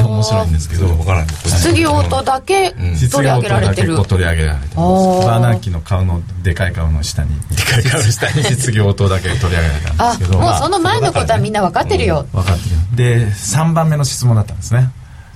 [0.09, 0.87] 面白いんですけど。
[0.87, 4.79] 分からないです質疑応答だけ取り上げられてる、取り上げられてます。
[4.79, 5.27] あー。
[5.27, 8.43] バーナンキの顔のでかい顔の下にでかい顔の下に。
[8.57, 10.39] 質疑応答だけ取り上げられたんあですけど。
[10.39, 12.97] もうその前のことはみんな分かってるよ、分かってる。
[12.97, 14.91] で3番目の質問だったんですね。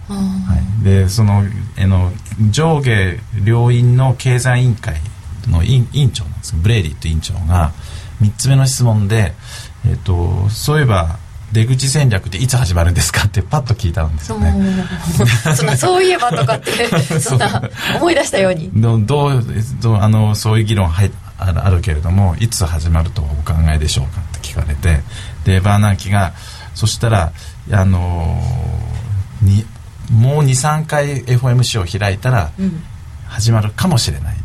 [0.09, 0.15] は
[0.81, 1.45] い、でその
[1.77, 2.13] えの
[2.51, 4.95] 上下両院の経済委員会
[5.49, 7.73] の委員委員長なんですブレイディって委員長が
[8.23, 9.35] 3つ目の質問で、
[9.87, 11.19] えっとそういえば
[11.53, 13.25] 出口戦略っていつ始まるんですか？
[13.25, 14.55] ってパッと聞いたんですよね。
[15.77, 16.05] そう。
[16.05, 16.89] いえばとかって
[17.21, 17.63] そんな
[17.97, 18.71] 思い出したように。
[18.75, 19.45] どどう
[19.81, 25.01] どうあのそういう議論はいあるあるけれどもいつ始まるとお考えでしょうかって聞かれて
[25.45, 26.33] でバーナンキが
[26.75, 27.33] そしたら
[27.73, 28.43] あの
[29.41, 29.65] に
[30.13, 32.51] もう23回 FOMC を開いたら
[33.29, 34.37] 始まるかもしれない、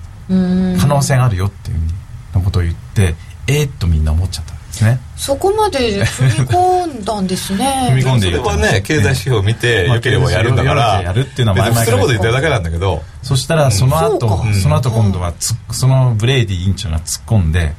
[0.80, 3.15] 可能性があるよっていうふうなことを言って
[3.48, 4.54] えー、っとみんな思っちゃった。
[4.54, 4.99] んですね。
[5.15, 7.89] そこまで踏み込んだんですね。
[7.93, 8.38] 踏み込んでいる。
[8.39, 13.03] それはね経済指標を見てまあよければやるんだからやるっていうのは前々からこと言ってるだけなんだけど。
[13.21, 14.53] そしたらその後、そうか。
[14.53, 17.73] その後今度はつそのブレイディ委員長が突っ込んで、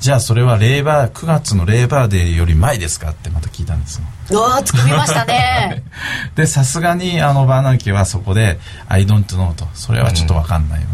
[0.00, 4.04] じゃあそれは Labor 9月の Labor Day より前ですかってまた聞いたんですよ。
[4.30, 5.84] うわー突っ込みましたね。
[6.34, 8.58] でさすがにあのバーナンキはそこで
[8.88, 9.68] 「I don't know」と。
[9.74, 10.88] それはちょっと分かんないよ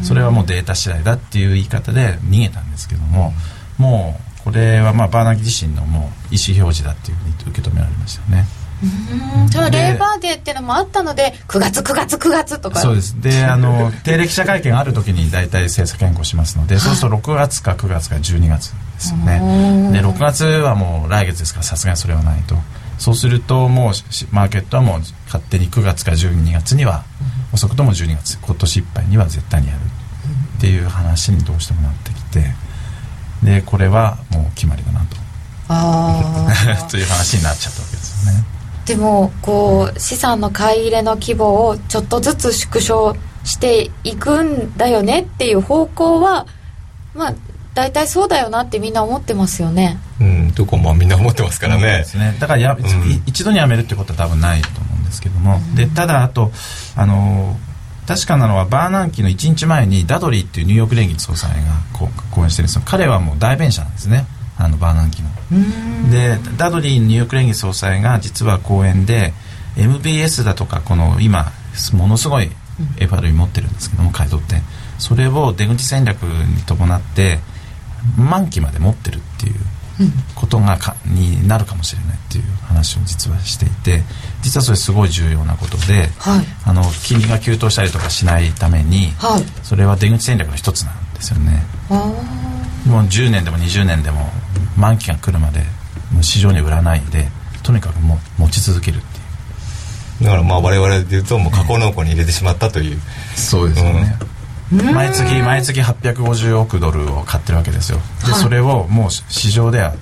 [0.00, 3.34] と、それはもうデータ次第だっていう言い方で逃げたんですけども、
[3.76, 8.46] もうこれはまあバーナンキ自身のもう意思表示だっていうふうに受け止められましたよね。
[9.52, 12.80] そのレーバーデーっていうのもあったので9月9月9月とか。
[12.80, 13.20] そうです。
[13.20, 19.92] であの定例記者会見がある時に大体政策変更しますので、そうすると6月か9月か12月ですよね。
[19.92, 22.56] で6月はもう来月ですからさすがにそれはないと。
[22.98, 27.04] そうするともうしマーケットはもう勝手に9月か12月には、
[27.52, 29.78] 遅くとも12月今年いっぱいには絶対にやる
[30.58, 32.52] っていう話にどうしてもなってきて
[33.42, 35.16] でこれはもう決まりだなと。
[35.68, 36.48] あ
[36.82, 38.44] あ という話になっちゃったわけですよね。
[38.86, 46.46] でもこう資産の買い入れの規模をちょっとずつ縮小していくんだよねっていう方向は
[47.14, 47.34] まあ
[47.74, 49.98] 大体そうだよなってみんな思ってますよね。
[50.20, 51.80] うんどこもみんな思ってますからね。
[51.80, 52.36] そうですね。
[52.40, 52.80] だからや、ん。
[52.80, 56.50] い一度にやめるってことは多分ないと思うんですけども、でただあと
[56.96, 57.56] あの
[58.10, 61.58] 確かなのはバーナンキの1日前にダドリーっていうニューヨーク連銀総裁が
[61.92, 62.82] こう講演してるんですよ。
[62.84, 64.26] 彼はもう代弁者なんですね。
[64.58, 65.30] あのバーナンキの。
[66.10, 69.32] でダドリーニューヨーク連銀総裁が実は講演で
[69.76, 71.52] MBS だとかこの今
[71.92, 72.50] ものすごい
[72.96, 74.56] FRE 持ってるんですけども買い取って。
[74.98, 77.38] それを出口戦略に伴って
[78.18, 79.54] 満期まで持ってるっていう
[80.34, 84.02] ことがかになるかもしれないっていう話を実はしていて
[84.42, 86.44] 実はそれすごい重要なことで、はい。
[86.64, 89.44] あの金利が急騰したりとかしないために、はい。
[89.62, 91.62] それは出口戦略の一つなんですよね。
[91.90, 91.94] あ
[92.86, 94.30] もう10年でも20年でも
[94.76, 95.60] 満期が来るまで
[96.12, 97.28] もう市場に売らないで
[97.62, 99.20] とにかくもう持ち続けるってい
[100.22, 100.24] う。
[100.24, 103.00] だからまあ我々で言うともう加工農庫に入れてしまったという。
[103.36, 104.16] そうですよね、
[104.70, 107.98] 毎月毎月850億ドルを買ってるわけですよ。
[108.26, 109.94] で、それをもう市場では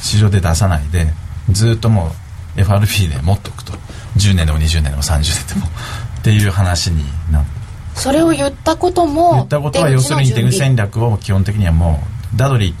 [0.00, 1.06] 市場で出さないで
[1.50, 2.12] ずっとも
[2.56, 3.72] う FRP で持っておくと。
[4.16, 5.66] 10年でも20年でも30年でも。
[6.20, 7.50] っていう話になって
[7.94, 12.02] それを言ったことも言ったことは要するに出口戦略を基本的にはも
[12.34, 12.74] うダドリ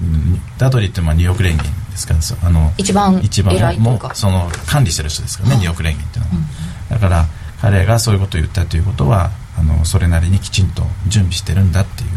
[0.56, 6.46] ダドリっていうのはニューヨーク連銀ですからそあの一番一番もうその管理してる人ですからね、ニューヨーク連銀っていうのは、
[6.90, 7.26] だから
[7.60, 12.08] 彼がそういうことを言ったということはあのそれなりにきちんと準備してるんだっていう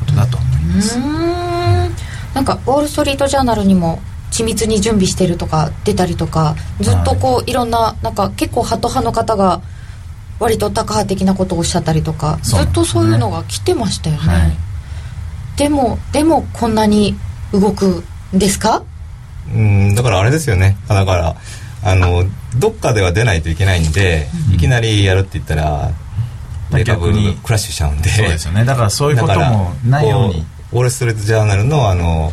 [0.00, 1.94] ことだと思います、うーん。
[2.34, 4.00] なんかウォール・ストリート・ジャーナルにも
[4.30, 7.52] 緻密に準備してるとか出たりとかずっとこうい。
[7.52, 9.60] ろんななんか結構ハト派の方が
[10.38, 14.56] 割とタカ派的なことをおっしゃったりとか、ねずっとそういうのが来てましたよね、はい。
[15.58, 17.16] でもでもこんなに
[17.52, 18.82] 動くんですか？
[19.52, 20.76] うんだからあれですよね。
[20.88, 21.36] だから
[21.82, 22.24] あの
[22.56, 25.90] どっかでは出ないといけないんで、いきなりやるって言ったら
[26.70, 28.08] まあデータブ逆にクラッシュしちゃうんで。
[28.08, 28.64] そうですよね。
[28.64, 30.42] だからそういうこともないように。
[30.42, 32.32] こウォール・ストリート・ジャーナルのあの、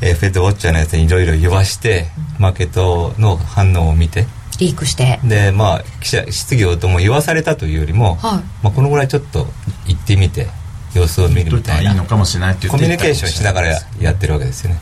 [0.00, 2.06] えーフェッドウォッチャーのやつにいろいろ言わして
[2.38, 4.26] マーケットの反応を見て。
[4.58, 5.18] リークして。
[5.24, 8.42] でまあ記者質疑応答も言わされたというよりも、はい。
[8.62, 9.46] まあ、このぐらいちょっと
[9.86, 10.48] 行ってみて
[10.94, 11.90] 様子を見るみたいな。
[11.90, 14.80] いいのかもしれないって言ってコミュニケーションしながらやってるわけですよね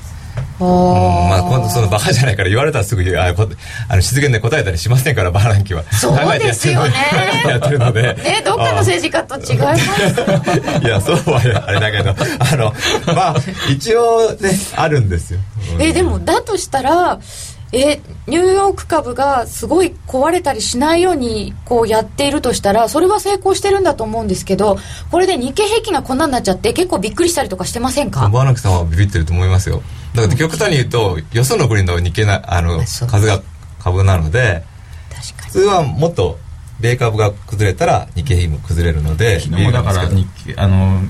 [0.64, 3.48] まあ、ー今度そのバカじゃないから言われたらすぐあこ
[3.88, 5.82] あの失言で答えたりしませんからバーランキは。
[5.92, 6.94] そうですよね。
[7.46, 12.72] やってるのでねどっかの政治家と違いますいやそうはあれだけどあの
[13.14, 13.36] まあ
[13.70, 15.40] 一応ねあるんですよ、
[15.74, 15.82] うん。
[15.82, 17.20] えでもだとしたら
[17.72, 24.76] えニューヨーク株がすごい壊れたりしないようにこうやっているとしたらそれは成功してるんだと思うんですけど
[25.10, 28.28] これで日経平均がこんなになっちゃって結構びっくりしたりとかしてませんか？
[28.28, 29.82] バーナキさんはビビってると思いますよ。
[30.14, 33.40] だから極端に言うとよその国の日経なあの数が
[33.78, 34.64] 株なので
[35.46, 36.38] 普通はもっと
[36.80, 41.00] 米株が崩れたら日経平均も崩れるので昨日もだから日経あの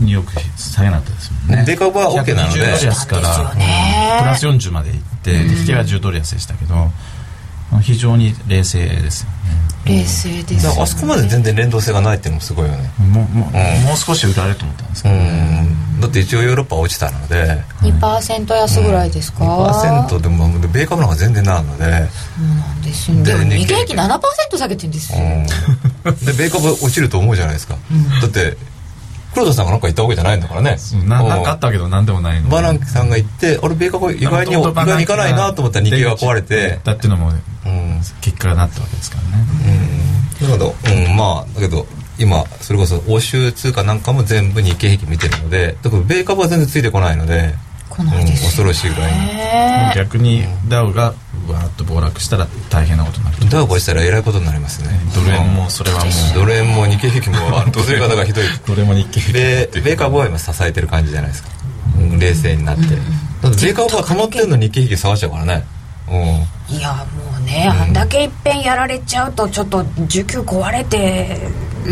[0.00, 1.64] ニューヨーク下げなったですもんね。
[1.66, 2.60] 米株は OK なので。
[2.60, 3.22] 110ドル安から
[4.20, 6.90] プラス40までいって引けは10ドル安でしたけど
[7.80, 9.36] 非常に冷静ですよね。
[9.84, 12.90] 冷静です、ね、あそこまで全然連動性がないっていうのもすごいよね。
[12.98, 15.68] もうもう,、うん、もう少し売られると思ったんですけど、ね、
[16.00, 17.62] だって一応ヨーロッパ落ちたので。
[17.80, 21.84] 2%安ぐらいですか、うん、2%でも米株の方が全然なるので。
[21.84, 25.18] そうなんですよでも日経平均7%下げてるんですよ、
[26.04, 27.76] うん、で米株落ちると思うじゃないですか、
[28.20, 28.56] だって
[29.34, 30.76] 黒田さんが何か言ったわけじゃないんだからね。
[31.06, 32.48] ななんかあったけど何でもないの。
[32.48, 37.32] バランさんが言ってあれ米株意外に意外にいかないなと思ったら日経が壊れてだっていうのも、
[38.20, 39.46] 結果がなったわけですからね。
[40.40, 40.48] うん。
[40.48, 40.74] だけど、
[41.08, 41.86] うん、まあだけど
[42.18, 47.54] 今それこそ欧州通貨なんかも全部日経平均見てるのでだから米株は全然ついてこないので
[47.88, 54.88] 来ないです、恐ろしいぐらいに逆にダウがわーっと暴落したら大変なことになるダウが落ちたらえらいことになりますね。
[55.14, 56.34] ドル円もそれはもう。
[56.34, 57.38] ドル円も日経平均も
[57.70, 61.48] どれ方がひどいドル円も日経平均米株は今支えてる感じじゃないですか、
[61.98, 62.82] うん、冷静になって、
[63.42, 65.64] だって米株は止まってるの日経平均下がっちゃうからね。
[66.68, 71.38] いやもうね、あんだけいっぺんやられちゃうとちょっと需給壊れて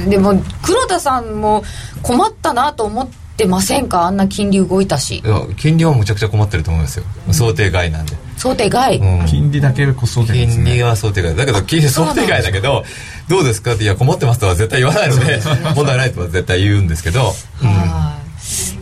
[0.09, 1.63] でも黒田さんも
[2.03, 3.09] 困ったなと思っ
[3.41, 4.03] てませんか？
[4.03, 5.23] あんな金利動いたし。
[5.25, 8.17] いや金利はむちゃくちゃ困ってると思いますよ、想定外なんで。
[8.37, 11.35] 想定外、うん、金利だけこそ、ね、金利は想定外。
[11.35, 12.85] だけど金利想定外だけど
[13.29, 15.41] どうですかっていや困ってますとは絶対言わないので
[15.77, 17.69] 問題ないとは絶対言うんですけど、うん、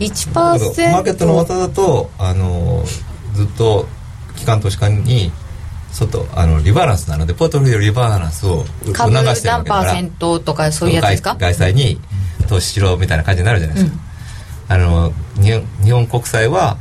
[0.05, 2.85] 1%マーケットの技だとあの
[3.35, 3.87] ずっと
[4.37, 5.31] 機関投資家に
[5.91, 9.33] 外あのリバランスなのでポートフォリオリバランスを促してるわけだから。
[9.35, 11.35] 株何パーセントとかそういうやつですか？
[11.39, 11.99] 外債に
[12.47, 14.01] 投資しろみたいな感じになるじゃないですか、うん、
[14.69, 16.77] あの日本国債は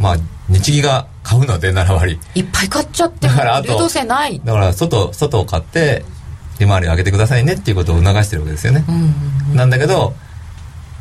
[0.00, 0.16] まあ
[0.48, 2.18] 日銀が買うので7割。
[2.34, 4.40] いっぱい買っちゃってだからあと流動性ない。
[4.44, 6.04] だから外外を買って
[6.58, 8.84] 利回りを上げてくださいねっていうことを促してるわけですよね、
[9.54, 10.14] なんだけど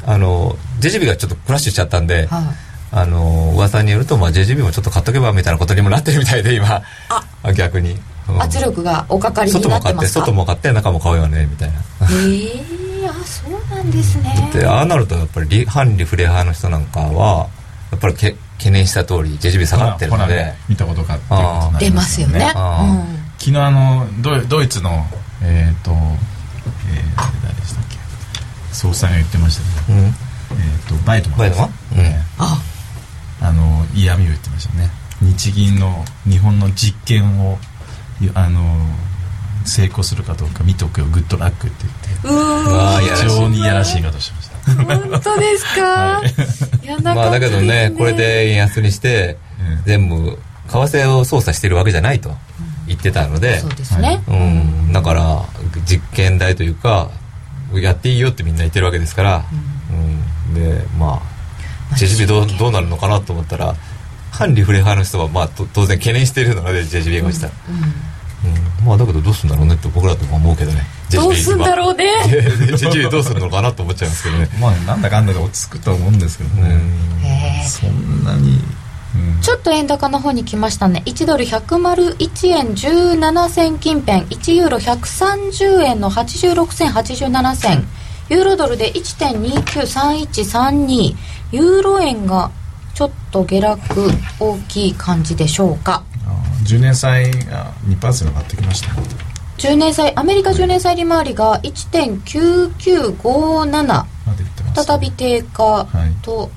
[0.06, 2.44] あの JGB がちょっとクラッシュしちゃったんで、はい。
[2.92, 6.82] あの噂によると、まあ、JGB もちょっと買っとけばみたいなことにもなってるみたいで今。
[7.44, 7.96] あ逆に、
[8.28, 10.22] うん、圧力がおかかりになってますか？
[10.26, 11.76] 外も買って中も買うよねみたいな。
[11.76, 14.52] へえー、あそうなんですね。
[14.54, 17.50] でああなるとやっぱり反リフレ派の人なんかは
[17.92, 22.44] やっぱりけ懸念した通り JGB 下がってるので、ね、見たことかってこと出ますよね、うん、
[23.38, 25.06] 昨日あのドドイツの
[25.42, 27.98] えっ、ー、と、えー、誰でしたっけ？
[28.74, 31.40] 総裁が言ってましたね、うん、えっ、ー、とバイトマン。
[31.40, 31.74] バイトマン、うん、
[32.38, 32.62] あ。
[33.42, 34.92] あの嫌味を言ってましたね。
[35.22, 37.58] 日銀の日本の実験を
[38.34, 38.62] あの
[39.66, 42.10] 成功するかどうか見とくよグッドラックって言って。
[42.22, 44.50] 非常にいやらしい言い方しました。
[44.76, 52.32] 本当ですか、はい、まあだけどねこれで円安にして、うん、全部為替を操作してるわけじゃないと
[52.88, 54.36] 言ってたので、そうですね、う
[54.90, 55.46] ん、だから
[55.86, 57.10] 実験台というか
[57.74, 59.46] やっていいよってみんな言ってるわけですから、
[59.92, 61.22] うん、でま
[61.92, 63.76] あ JGB どうどうなるのかなと思ったら
[64.32, 67.54] 反リフレ派の人はまあ当然懸念しているので JGB が落ちたら、
[68.44, 68.52] うん。
[68.52, 70.84] うん、まあだけどどうするんだろうねって僕らと思うけどね。
[71.12, 72.06] どうすんだろうね。
[73.10, 74.50] どうするのかなと思っちゃいますけどね。
[74.60, 76.80] まあなんだかんだで落ち着くと思うんですけどね。
[77.68, 78.62] そんなに
[79.42, 81.02] ちょっと円高の方に来ましたね。
[81.06, 84.22] 1ドル101円17銭近辺。
[84.28, 87.88] 1ユーロ130円の86銭87銭。
[88.30, 91.16] ユーロドルで1.293132
[91.52, 92.52] ユーロ円が
[92.94, 93.80] ちょっと下落
[94.40, 96.04] 大きい感じでしょうか
[96.64, 98.90] 10年債が2%上がってきました。
[99.58, 104.06] 10年債アメリカ10年債利回りが1.9957
[104.76, 105.86] 再び低下
[106.22, 106.50] と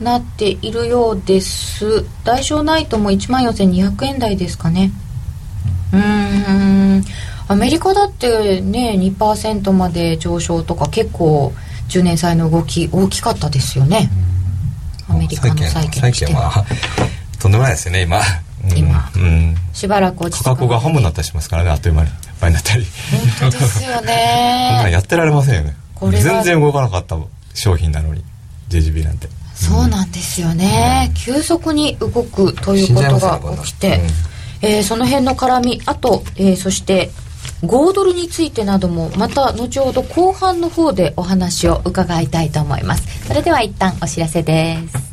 [0.00, 4.92] なっているようです、代償ナイトも1万4200円台ですかね。
[5.92, 7.04] うん。
[7.48, 11.52] アメリカだってね2%まで上昇とか結構
[11.88, 14.08] 10年債の動き大きかったですよね、
[15.08, 16.64] アメリカの債券は
[17.40, 18.20] とんでもないですよね今
[18.76, 22.10] 今、うん、しばらく落ち価格がハムになったりしますからねあっという間に。
[22.40, 22.84] 倍になったり
[23.40, 24.88] 本当ですよね。
[24.90, 25.76] やってられませんよね。
[26.00, 27.16] 全然動かなかった
[27.54, 28.24] 商品なのに
[28.70, 29.28] JGB なんて。
[29.54, 34.00] そうなんですよね、うん、急速に動くということが起きて、
[34.62, 37.10] うん、えー、その辺の絡みあと、えー、そして
[37.64, 43.26] 5ドルについてなどもまた後ほど後半の方でお話を伺いたいと思います。
[43.26, 45.09] それでは一旦お知らせです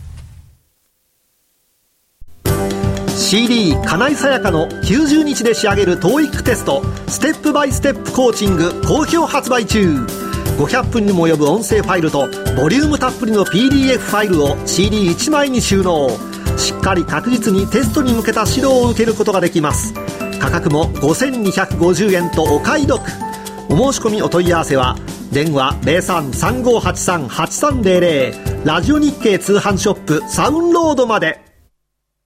[3.17, 10.05] CD 金井さやかの90日で仕上げる TOEIC テストステップバイステップコーチング好評発売中。
[10.59, 16.11] 500分にも及ぶ音声ファイルとボリュームたっぷりの PDF ファイルを CD1 枚に収納。
[16.57, 19.95] しっかり確実にテストに向けた指導を受けることができます。
[20.39, 23.01] 価格も5250円とお買い得。
[23.69, 24.95] お申し込みお問い合わせは
[25.31, 31.46] 電話0335838300ラジオ日経通販ショップサウンロードまで。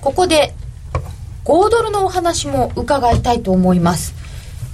[0.00, 0.54] ここで
[1.44, 4.14] 5ドルのお話も伺いたいと思います、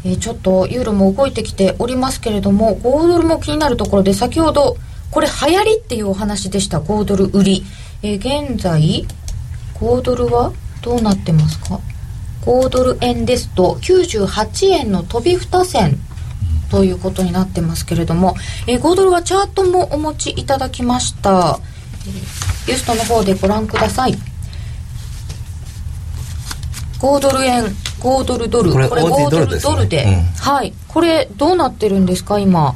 [0.04, 4.76] えーちょっとユーロも動いてきておりますけれども5ドルも気になるところで先ほど
[5.10, 7.64] これ流行りっていうお話でした5ドル売り、
[8.02, 9.06] えー現在
[9.74, 10.52] 5ドルは
[10.82, 11.80] どうなってますか
[12.42, 15.98] ？5ドル円ですと98円の飛び2銭
[16.70, 18.36] ということになってますけれども、
[18.68, 21.58] えー5ドルはチャートもお持ちいただきました、
[22.06, 24.35] えー、ユーストの方でご覧ください。
[26.98, 27.64] 5ドル円
[28.00, 28.72] 5ドルドル。
[28.72, 30.22] これ OG 5ドルドルで、うん。
[30.22, 30.72] はい。
[30.88, 32.74] これどうなってるんですか今？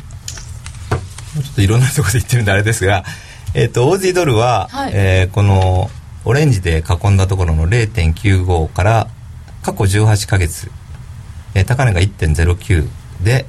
[1.35, 3.05] ちょっといろんなところで言ってるんであれですが、
[3.55, 4.93] えっ、と、オージードルは、はい。
[4.95, 5.91] えーこの
[6.27, 9.09] オレンジで囲んだところの0.95から
[9.62, 10.71] 過去18ヶ月、
[11.55, 12.87] えー高値が1.09
[13.23, 13.47] で、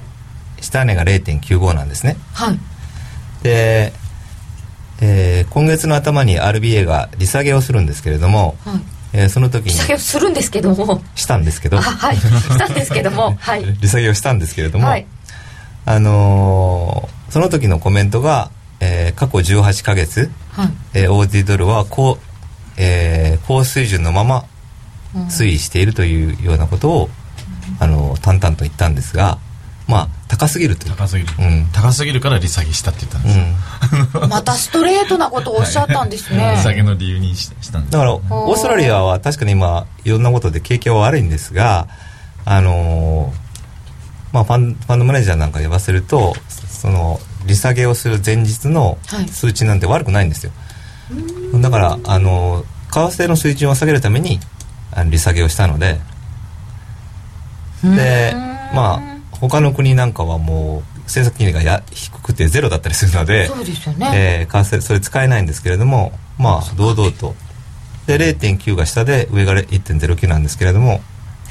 [0.61, 2.15] 下値が0.95なんですね。
[2.33, 2.59] はい。
[3.43, 3.93] で、
[5.01, 8.81] えー今月の頭に RBA が利下げをするんですけれども、はい
[9.13, 11.01] えーその時に利下げをするんですけども。
[11.15, 11.77] したんですけど。
[11.77, 12.17] あ、はい。
[12.17, 13.35] したんですけども。
[13.39, 13.65] はい。
[13.81, 15.05] 利下げをしたんですけれども、はい。
[15.85, 20.69] あのーその時のコメントが、えー過去18ヶ月、はい。
[20.93, 22.17] えー、オーディドルは高,、
[22.77, 24.45] えー高水準のまま
[25.15, 25.21] うん。
[25.27, 27.09] 推移しているというようなことを、
[27.79, 29.37] あの淡々と言ったんですが
[29.87, 30.95] まあ高すぎるという。
[30.95, 31.67] 高すぎる、うん。
[31.73, 41.87] 高すぎるから利下げしたって言ったんですよ、またストレートなことをおっしゃったんですね、 利下げの理由にししたんですだからオーストラリアは確かに今いろんなことで景気は悪いんですが
[42.45, 43.41] あのー
[44.33, 46.33] まあ、ファンファンドマネージャーなんかで言わせると
[46.69, 49.27] その利下げをする前日のはい。
[49.27, 50.51] 数値なんて悪くないんですよ、
[51.55, 54.39] だからあの為替の水準を下げるために
[54.91, 55.99] あの利下げをしたので。
[57.83, 58.31] で
[58.73, 59.11] まあ
[59.41, 67.35] 他の国なんかはもう政策金利がや低くてゼロだったりするのでそうですよね、えーそれ使えないんですけれどもまあ堂々と。
[68.07, 71.01] で0.9が下で上が1.09なんですけれども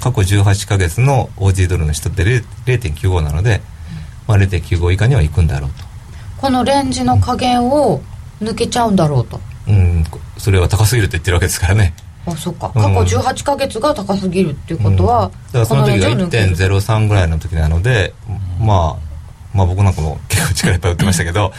[0.00, 3.60] 過去18ヶ月の OG ドルの下って0 0.95なので、
[4.26, 5.70] まあ、0.95以下には行くんだろう
[6.38, 8.02] このレンジの加減を
[8.40, 9.36] 抜けちゃうんだろうと。
[9.36, 11.94] とうんこそれは高すぎると言ってるわけですからね
[12.26, 12.70] あそっか。
[12.74, 18.14] うん過去18ヶ月が高すぎるっていうことは、うんだからその時がこのレンジを抜ける1.03ぐらいの時なので、
[18.60, 21.52] まあ、まあ僕なんかも結構力いっぱい売ってましたけど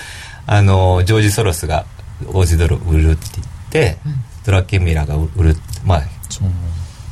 [0.47, 1.85] あのジョージ・ソロスが
[2.25, 3.97] OG ドル売るって言って、
[4.45, 5.55] ドラッケンミラーが売る
[5.85, 6.01] まあ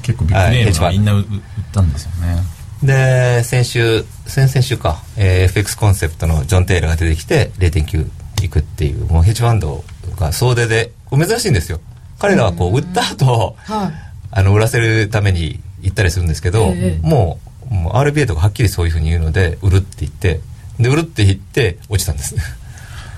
[0.04, 1.26] 結構ビッグネームがみんな売売っ
[1.72, 2.42] たんですよね。
[2.84, 8.10] で先週先々週か、えー FX コンセプトのジョン・テイラーが出てきて0.9
[8.44, 9.84] いくっていうもうヘッジファンド
[10.18, 11.82] が総出でこれ珍しいんですよ
[12.20, 14.10] 彼らはこう売った後、はい。
[14.32, 17.40] あの売らせるために行ったりするんですけど、ええも
[17.72, 20.42] うもう RBA とかはっきりそういうふうに言うので売るって言って
[20.80, 22.36] で売るって言って落ちたんです。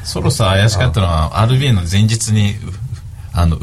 [0.04, 2.56] そろそろ怪しかったのは RBA の前日にう
[3.34, 3.60] あのう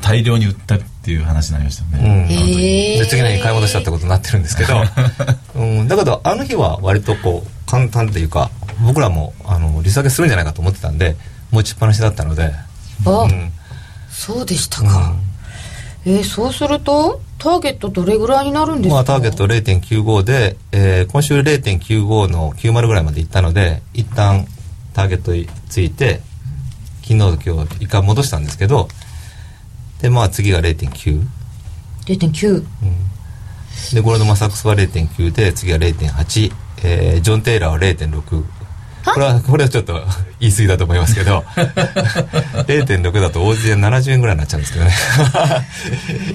[0.00, 2.28] 大量に売ったっていう話になりましたよね、うん。
[2.28, 4.82] で次の日買い戻したってことになってるんですけど、
[5.56, 11.16] うん、だけどあの日は割とこう簡単っていうか僕らもあの利下げするんじゃないかと思ってたんで
[11.50, 12.52] 持ちっぱなしだったので、
[13.04, 13.52] あ、うん
[14.12, 15.14] そうでしたか、
[16.04, 24.46] えーそうするとターゲットどれぐらいになるんですか、まあ、ターゲット0.95で、えー今週0.95の90ぐらいまでいったので一旦
[24.94, 26.20] ターゲットについて
[27.02, 28.88] 昨日と今日一回戻したんですけど
[30.00, 31.24] でまあ次が0.9
[32.06, 32.64] 0.9
[33.94, 36.52] でゴールドマン・サックスは0.9で次は0.8、
[36.84, 38.61] えージョン・テイラーは0.6
[39.04, 40.00] これはこれはちょっと
[40.38, 41.44] 言い過ぎだと思いますけど。
[42.66, 44.92] 0.6だと大勢70円ぐらいになっちゃうんですけどね。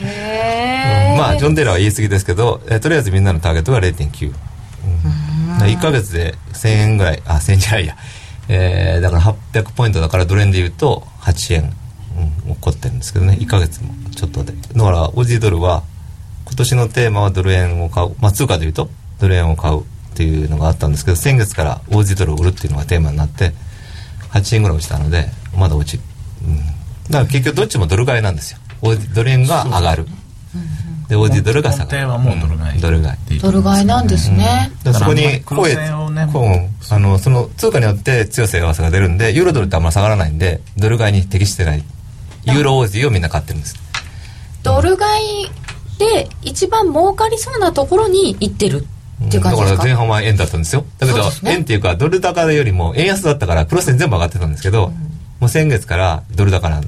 [0.04, 4.34] へえまあジョン・テイラーは言い過ぎですけど、えーとりあえずみんなのターゲットが0.9、
[5.60, 7.96] うん、1ヶ月で1000円ぐらいあ1000円じゃないや、
[8.50, 11.74] えーだから800ポイントだからドル円で言うと8円、
[12.48, 13.38] うん、起こってるんですけどね。
[13.40, 14.54] 1か月もちょっとで。
[14.54, 15.84] だからオージードルは
[16.46, 18.90] 今年のテーマはドル円を買う、まあ、通貨でいうと
[19.20, 19.84] ドル円を買う
[20.18, 23.52] っていうのがあったんですけど先月からオージードルを売るっていうのがテーマになって
[24.32, 26.04] 8円ぐらい落ちたのでまだ落ちる、
[26.44, 26.74] うん、だか
[27.20, 28.60] ら結局どっちもドル買いなんですよ。
[29.14, 30.06] ドル円が上がる、
[31.08, 32.08] でオージードルが下がる。
[32.08, 33.40] 本はもうドル買い、うん、ドル買い。
[33.40, 36.28] ドル買いなんですね、うん、そこに黒線をね
[36.90, 41.84] あのその通貨によって強さ弱さが出るんでユーロドルってあんま下がらないんでドル買いに適してない。
[42.46, 43.76] ユーロオージーをみんな買ってるんです。
[44.64, 45.50] ドル買い
[46.00, 48.86] で一番儲かりそうなところに行ってる
[49.26, 50.86] っていう感じですか、だから前半は円だったんですよ。
[51.00, 56.82] だけど、ね、円っていうかドル高よりも円安だったからクロス線全部上がってたんですけど、うん、もう先月からドル高なん。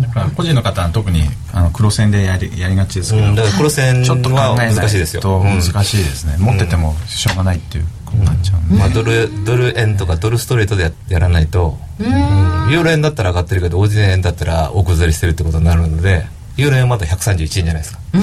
[0.00, 5.22] だから個人の方は特にあの黒線でやりやりがちですけど、うん、だから黒線は難しいですよ。
[5.42, 16.24] 難しいですね、持っててもしょうがないっていうことになっちゃう、まあ、ドルドル円とかドルストレートでややらないとユーロ円だったら上がってるけどオージ円だったら大崩れしてるってことになるので
[16.56, 18.22] ユーロ円はまだ131円じゃないですか、うん、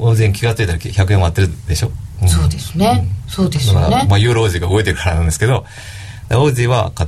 [0.00, 1.92] オージ円気が付いたら100円割ってるでしょ、
[2.22, 4.06] うん、そうですね、そうですよね。
[4.08, 5.64] まあ、ユーロオージーが動いてるからなんですけど
[6.30, 7.06] オージーはか、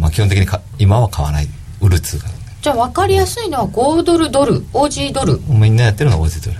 [0.00, 1.48] まあ、基本的にか今は買わない。
[1.80, 2.26] 売る通貨
[2.62, 5.40] じゃあ分かりやすいのは5ドルドルオージードル。
[5.46, 6.58] みんなやってるのはオージードル、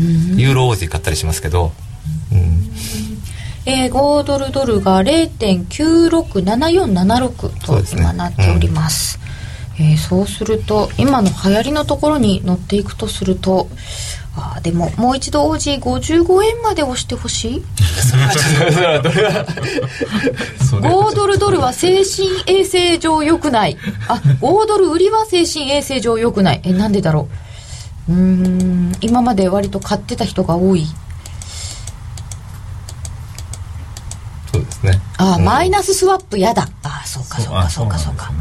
[0.00, 1.70] うん、ユーロオージー買ったりしますけど、
[2.32, 2.72] うん。
[3.64, 9.20] えー、5ドルドルが0.967476と今なっております、
[9.78, 9.80] ね。
[9.80, 13.68] うん、えー、そうすると今の流行りのところに乗っていくとすると
[14.34, 17.62] あでももう一度王子55円まで押してほしい？
[20.72, 23.76] 5ドルドルは精神衛生上良くない。
[24.08, 26.60] あ5ドル売りは精神衛生上良くない。
[26.64, 27.28] えなんでだろ
[28.08, 28.12] う？
[28.12, 30.86] うん今まで割と買ってた人が多い。
[34.52, 35.00] そうですね。
[35.18, 36.68] あ、うん、マイナススワップやだ。
[36.82, 38.26] あそうかそうかそうかそうか。
[38.28, 38.36] そう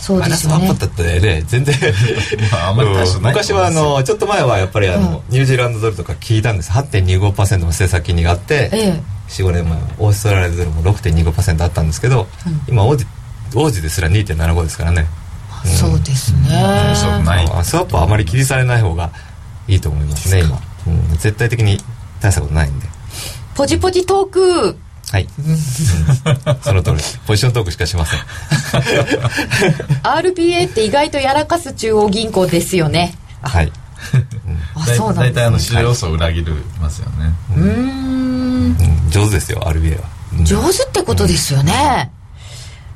[0.00, 0.68] ですね。
[0.68, 1.74] だったね、全然。
[2.52, 2.88] まあ、あんまり
[3.20, 6.70] 昔はあのちょっと前はやっぱりあの、ニュージーランドドルとか聞いたんです。
[6.72, 13.06] 8.25%の政策金利があって、ええ、45年前オーストラリアドルも6.25%あったんですけど、うん、今王子
[13.54, 15.06] 王子ですら2.75ですからね、
[15.64, 19.10] うん、そうですね、うん、スワップはあまり気にされない方が
[19.68, 21.78] いいと思いますね今、うん、絶対的に
[22.20, 22.86] 大したことないんで。
[23.54, 24.76] ポジポジトーク
[25.12, 25.26] はい、
[26.62, 26.96] その通り
[27.26, 28.20] ポジショントークしかしません。
[30.04, 33.14] RPA って意外とやらかす中央銀行ですよね。
[33.42, 33.72] はい、
[34.76, 37.32] あそうなん大体あの市場予想を裏切るますよね。
[37.56, 38.76] うん。
[39.10, 40.08] 上手ですよ RBA は、
[40.44, 42.12] 上手ってことですよね、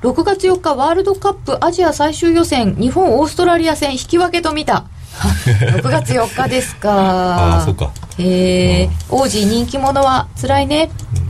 [0.03, 4.85] 6月4日ワールドカップアジア最終予選日本オーストラリア戦引き分けと見た。
[5.19, 6.93] 6月4日ですか。
[6.93, 7.91] ああそうか。
[8.19, 11.24] へえ王子人気者はつらいね、うん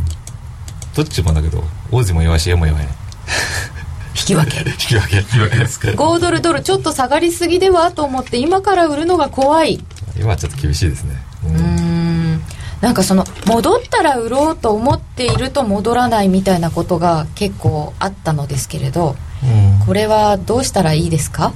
[0.94, 2.90] どっちもだけど王子も弱いし絵も弱いね。
[4.16, 4.58] 引き分け。
[4.70, 9.84] 引き分け引き分けですか5ドルドルちょっと下がりすぎではと思って今から売るのが怖い。
[10.16, 11.16] 今はちょっと厳しいですね。
[11.44, 12.42] うん。
[12.80, 19.46] なんかその戻ったら売ろうと思っていると戻らないみたいなことが結構あったのですけれど、う
[19.82, 21.52] ん、これはどうしたらいいですか？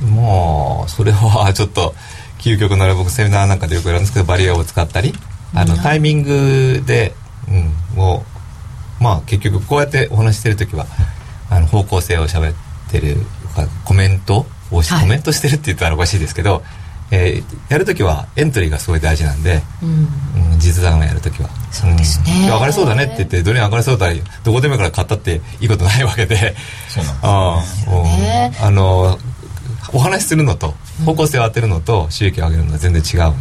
[0.00, 1.94] まあそれはちょっと
[2.40, 5.14] 究極の僕セミナーなんかでよくやるんですけどバリアを使ったり
[5.54, 7.14] あのタイミングで
[7.48, 8.24] うん、も
[9.00, 10.86] うまあ結局こうやってお話してる時は
[11.50, 12.54] あの方向性を喋っ
[12.90, 13.16] てる
[13.84, 16.62] コメントをし、はい、コメントしてるって言ったらおかしいですけど、
[17.10, 20.52] えー、やる時はエントリーがすごい大事なんで、うん。
[20.52, 21.48] うん、実弾をやる時は。
[21.70, 24.12] そうですね、うん、上がりそうだねって言ってどれに上がりそうだ
[24.44, 26.54] どこでもから買ったっていいことないわけで。
[26.88, 28.56] そうなんですね。
[28.60, 29.18] あの
[29.92, 30.74] お話しするのと
[31.04, 33.34] 方向性を当てるのと収益を上げるのは全然違う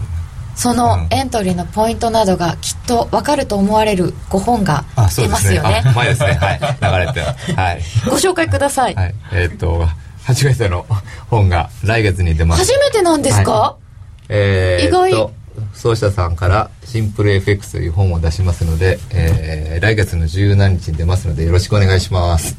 [0.56, 4.86] そのエントリーのポイントなどがきっと分かると思われる5本が
[5.16, 5.82] 出ますよね。
[5.86, 6.34] あ、前ですね。
[6.34, 6.60] はい。
[6.60, 7.22] 流れて。
[7.54, 7.82] はい。
[8.06, 8.96] ご紹介ください。
[8.96, 9.16] はい。
[9.32, 9.88] えー、っと、
[10.24, 10.86] 初めての
[11.30, 12.62] 本が来月に出ます。
[12.62, 15.30] 初めてなんですか、はい、えー、意外。
[15.74, 22.56] 奏者さんからシンプル FX という本を出しますので、えー、来月の17日に出ますのでよろしくお願いします。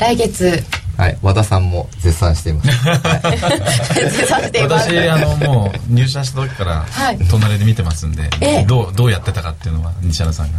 [0.00, 0.62] 来月
[0.96, 2.68] はい、和田さんも絶賛しています。
[3.94, 4.88] 絶賛しています。
[4.88, 6.86] 私あのもう入社した時から
[7.30, 10.58] 隣で見てますんで、はい、どうどうやってたかっていうのは西原さんが。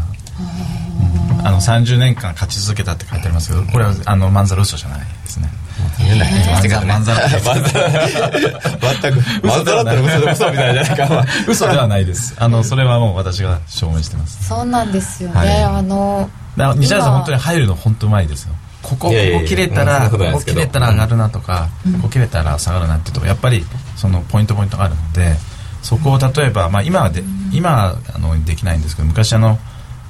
[1.43, 5.47] あの30年間勝ち続けたって書いてありますけどこれはあのまんざら嘘じゃないですね。
[6.87, 7.39] まんざら全
[9.13, 9.45] く。
[9.45, 11.25] まんざらったら嘘で嘘みたいじゃないか。
[11.47, 12.35] 嘘ではないです。
[12.39, 14.47] あのそれはもう私が証明してます。
[14.47, 16.29] そうなんですよね、あの
[16.75, 18.55] 西原さん本当に入るの本当うまいですよ
[18.85, 23.63] ここここ切れたらここ切れたら上がるなとか、ここ切れたら下がるなっていうとやっぱり
[23.95, 25.35] そのポイントポイントがあるので
[25.81, 29.57] そこを例えば、まあ、今はで今はあのできないんですけど昔あの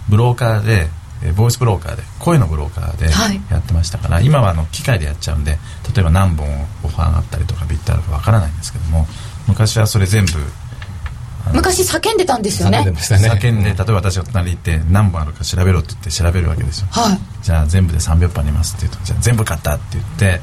[0.10, 0.88] ブローカーで、
[1.24, 3.42] えーボイスブローカーで声のブローカーではい。
[3.50, 5.58] やってましたから、今はあの機械でやっちゃうんで
[5.96, 6.48] 例えば何本
[6.84, 9.08] オファーがあったりとかビットあるかわからないんですけども
[9.48, 10.34] 昔はそれ全部
[11.54, 12.80] 昔叫んでたんですよね。
[12.80, 12.96] 叫んでね。
[13.32, 16.88] 叫んで例えば私が隣に行って何本あるか調べろって言って調べるわけですよ。
[16.92, 20.42] はいじゃあ全部で300本ありますって言うとじゃあ全部買ったって言って、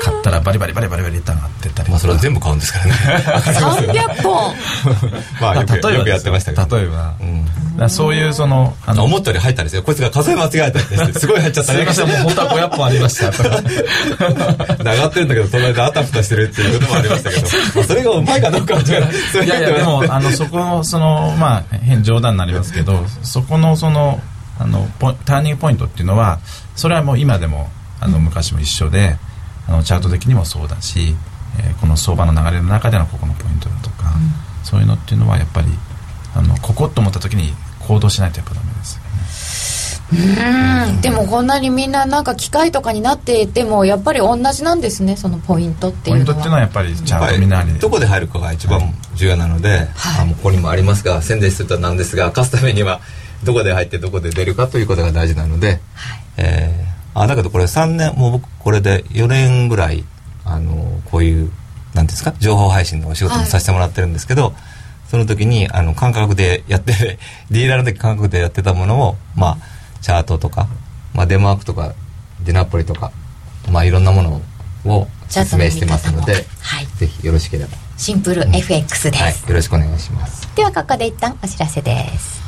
[0.00, 4.54] 買ったらバリバリバリバリバリって上がってったりまあそれは全部買うんですからね300本
[5.40, 7.44] まあよく例えばよくやってましたけど例えば、うん
[7.88, 13.62] そういうそのあの思ったより入ったんですよこいつが数え間違えたりしてすごい入っちゃったすいませんもう本当は500本ありましたとか
[14.78, 24.20] 上がってるんだけど隣であたふたしてるっていうこともありましたけど、まあ、それがうまいかどうかは違ういやいやでもあのそこのそのまあ変冗談になりますけどそこのその
[24.58, 24.88] あの
[25.24, 26.40] ターニングポイントっていうのは
[26.74, 27.68] それはもう今でも
[28.00, 29.16] あの昔も一緒で
[29.68, 31.14] あのチャート的にもそうだし、
[31.58, 34.12] えーこの相場の流れの中でのここのポイントだとか、
[34.64, 35.68] そういうのっていうのはやっぱり
[36.34, 40.88] あのここと思った時に行動しないとやっぱダメですよね。
[40.92, 41.00] うん。
[41.00, 46.26] でもこんなにみんななんか機械とかになっていてもやっぱり同じなんですねそのポイントっていうのは。
[46.26, 47.74] ポイントっていうのはやっぱりちゃんとみんなに。
[47.74, 49.88] りどこで入るかが一番重要なので、
[50.20, 53.00] あもうここにもありますが宣伝するとなんですが勝つためには
[53.44, 55.80] どこで入ってどこで出るかということが大事なので、
[56.36, 60.04] えーあだけどこれ3年もう僕これで4年ぐらい
[60.44, 61.50] あのこういう
[61.94, 64.52] なんですか情報配信のお仕事もさせてもらってるんですけど、
[65.08, 67.18] その時にあの感覚でやって
[67.50, 69.58] ディーラーの時感覚でやってたものをまあ
[70.00, 70.68] チャートとか、
[71.12, 71.92] まあ、デマークとか
[72.44, 73.10] ディナポリとか
[73.68, 74.42] まあいろんなもの
[74.84, 76.86] を説明してますので、はい。
[76.98, 80.48] ぜひよろしければ、シンプル FX です、はい、よろしくお願いします。
[80.54, 82.47] ではここで一旦お知らせです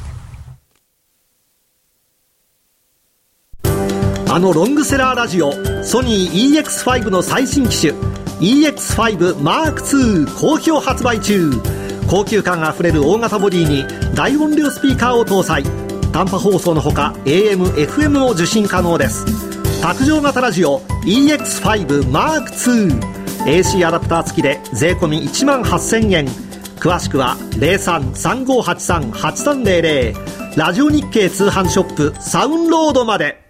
[4.32, 5.50] あのロングセラーラジオ
[5.82, 7.94] ソニー EX5 の最新機種
[8.38, 11.50] EX5M2 好評発売中。
[12.08, 15.64] 高級感あふれる大型ボディに大音量スピーカーを搭載。
[16.12, 19.26] 短波放送のほか AM、FM も受信可能です。
[19.82, 26.26] 卓上型ラジオ EX5M2AC アダプター付きで税込1万8000円。
[26.78, 33.49] 詳しくは0335838300ラジオ日経通販ショップサウンロードまで。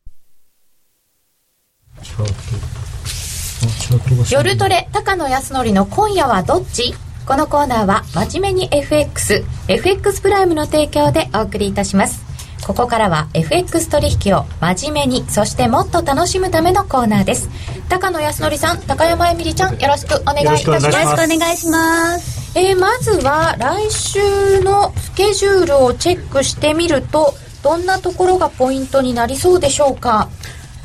[4.31, 6.93] 夜トレ高野康則の今夜はどっち？
[7.25, 12.23] このコーナーは真面目に FX FX プライムの提供でお送りいたします。
[12.65, 17.49] ここからは FX 取引を真面目にそしてもっと楽しむためのコーナーです。
[17.89, 21.21] 高野康則さん高山えみりちゃんよろしくお願いいたしますよろしくお願いします。
[21.21, 22.59] よろしくお願いします。
[22.59, 30.29] えーまずは来週のスケジュールをチェックしてみるとどんなところがポイントになりそうでしょうか？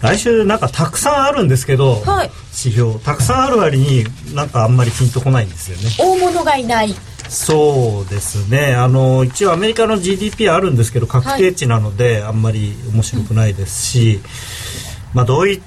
[0.06, 2.30] 来週なんかたくさんあるんですけど、はい。
[2.56, 2.98] 指標。
[3.00, 4.04] たくさんある割に
[4.34, 5.90] なんかあんまりピンとこないんですよね。
[5.98, 6.94] 大物がいない。
[7.28, 8.76] そうですね。
[8.76, 14.20] あの一応アメリカの GDP あるんですけど確定値なので、あんまり面白くないですし、
[15.12, 15.60] まあドイ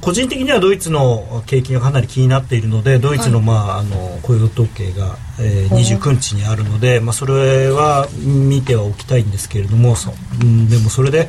[0.00, 10.10] 個人的にはドイツの景気がかなり気になっているのでドイツの,、まあ、あの雇用統計が、えー、29日にあるので、まあ、それは見てはおきたいんですけれどもそ、
[10.40, 11.28] うん、でもそれで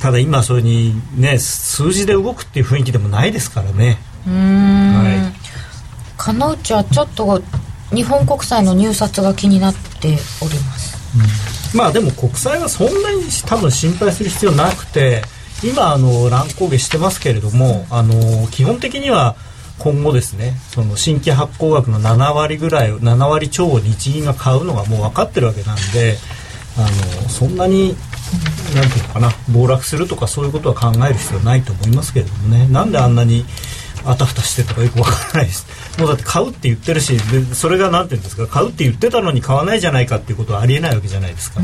[0.00, 3.98] ただ今それにね数字で動くっていう雰囲気でもないですからね。
[4.26, 4.94] うーん。
[4.94, 6.16] はい。
[6.16, 7.42] かのうちはちょっと
[7.94, 10.98] 日本国債の入札が気になっております。
[11.76, 15.22] まあでも国債はそんなに多分心配する必要なくて
[15.62, 19.36] 今あの乱高下してますけれどもあの基本的には
[19.78, 26.16] 今後ですねその新規発行額の7割ぐらい7割超を日銀が買うのがもう分かってるわけなんで
[26.76, 26.82] あ
[27.22, 27.96] のそんなに
[28.74, 32.66] なんていうのかな暴落するとかそういうことは考える必要ないと思いますけれどもね。
[32.68, 33.44] なんであんなに
[34.04, 35.66] あたふたしてとかよくわからないです。
[35.98, 41.60] もうだって買うって言ってるしでそれがなんていうんですか買うって言ってたのに買わないじゃないかっていうことはありえないわけじゃないですか、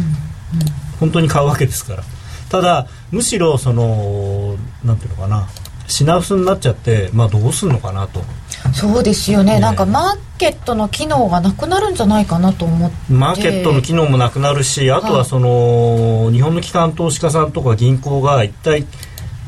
[0.99, 2.05] 本当に買うわけですから。
[2.49, 5.49] ただむしろそのなんていうのかな
[5.87, 8.25] 品薄になっちゃってまあどうすんのかなと。
[8.73, 9.55] そうですよね。
[9.55, 9.61] ね。
[9.61, 13.13] なんかマーケットの機能がなくなるんじゃないかなと思って。
[13.13, 18.87] マーケットの機能もなくなるしあとはその日本の機関投資家さんとか銀行が一体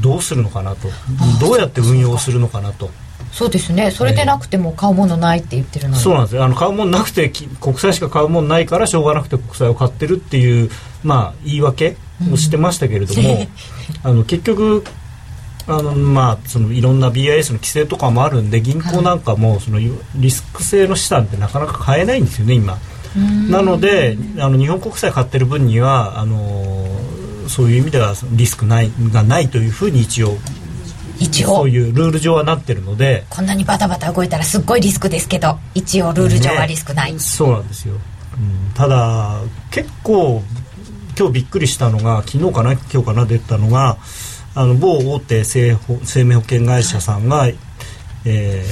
[0.00, 0.88] どうするのかなと。
[1.40, 2.90] どうやって運用するのかなと。
[3.32, 3.90] そうですね。
[3.90, 6.00] それでなくても買うものないって言ってるのに。
[6.00, 6.36] そうなんです。
[6.36, 10.70] よあの買うもんなくてき国債しか買うもんないからしょうがなくて国債を買ってるっていう
[11.02, 11.96] まあ言い訳
[12.32, 13.46] をしてましたけれども、
[14.02, 14.84] あの結局
[15.68, 19.80] あのまあ、そのいろんな BIS の規制とかもあるんで銀行なんかもその
[20.14, 22.78] リスク性の資産ってなかなか買えないんですよね今。
[23.50, 26.86] なのであの日本国債買ってる分にはあの
[27.48, 30.36] そういう意味ではリスクないがないというふうに一応
[31.18, 31.48] 一応。
[31.48, 33.24] そういうルール上はなってるので。
[33.30, 39.40] こんなにバタバタ動いたらすっごいリスクですけど一応ルール上はリスクない、ね、そうなんですよ、うん、ただ
[39.70, 40.42] 結構
[41.18, 43.96] 今日びっくりしたのが昨日かな今日かな出たのが
[44.56, 47.46] あの某大手生生命保険会社さんが、
[48.24, 48.64] え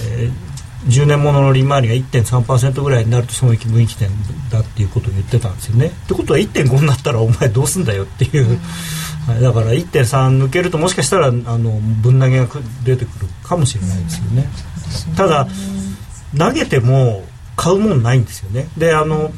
[0.89, 4.09] ー、10年ものの利回りが1.3%ぐらいになると損益分岐点
[4.51, 5.89] だっていうことを言ってたんですよね。
[5.89, 8.59] ってことは1.5になったらお前どうすんだよっていう、
[9.27, 12.47] はい、だから1.3抜けるともしかしたらあのぶん投げが
[12.83, 14.49] 出てくるかもしれないですよね。
[15.19, 15.47] ただ
[16.39, 17.25] 投げても
[17.57, 18.69] 買うもんないんですよね。
[18.79, 19.33] であの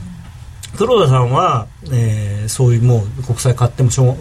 [0.76, 4.16] 黒田さんは、えー、そういうもう国債買ってもしょう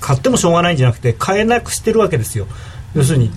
[0.00, 2.46] 買ってもしょうがないんじゃなくて買えなくしてるわけですよ。
[2.94, 3.30] 要するに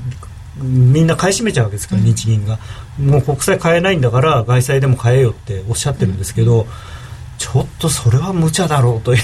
[0.57, 2.59] みんな買い占めちゃうわけですから、うん、日銀が。
[2.99, 6.68] もう国債買えないんだから外債でも買えよっておっしゃってるんですけど、うん、
[7.38, 9.22] ちょっとそれは無茶だろうという。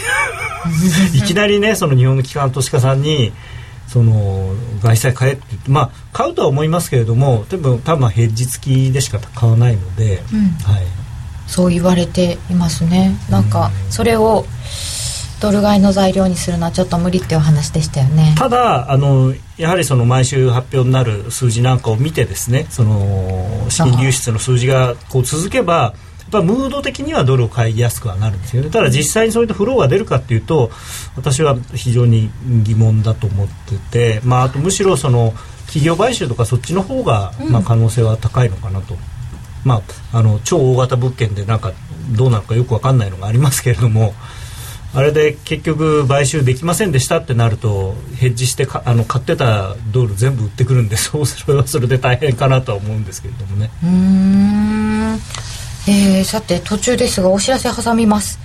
[1.15, 3.31] いきなりねその日本の機関投資家さんに
[3.87, 10.83] その外債買えって言ってまあ買うとは思いますけれども多分多分ヘッジ付きでしか買わないので、うん、はい。
[11.47, 13.17] そう言われていますね。
[13.29, 14.45] なんかそれを
[15.39, 18.35] ドル買いの材料にするのはちょっと無理っていう話でしたよね。
[18.37, 28.69] ただあのやはりその毎週発表になる数字なんかを見てですねその資金流出の数字がこう続けばやっぱムード的にはドルを買いやすくはなるんですよね。
[28.69, 30.71] ただ実際にそういったフローが出るかっていうと
[31.15, 32.29] 私は非常に
[32.63, 33.77] 疑問だと思って
[34.19, 35.33] て、まあ、あとむしろその
[35.65, 38.95] 企業買収とかそっちの方が、まあ、可能性は高いのかなと。
[39.65, 39.81] ま
[40.13, 41.73] あ、あの超大型物件でなんか
[42.15, 44.13] どうなるかよく分かんないのがありますけれども
[44.93, 53.69] あれで結局買収できませんでしたってなるとヘッジしてあの買ってたドル全部売ってくるんでそうそれはそれで大変かなとは思うんですけれどもね。
[53.83, 55.19] うん。
[55.87, 58.39] えー、さて途中ですがお知らせ挟みます。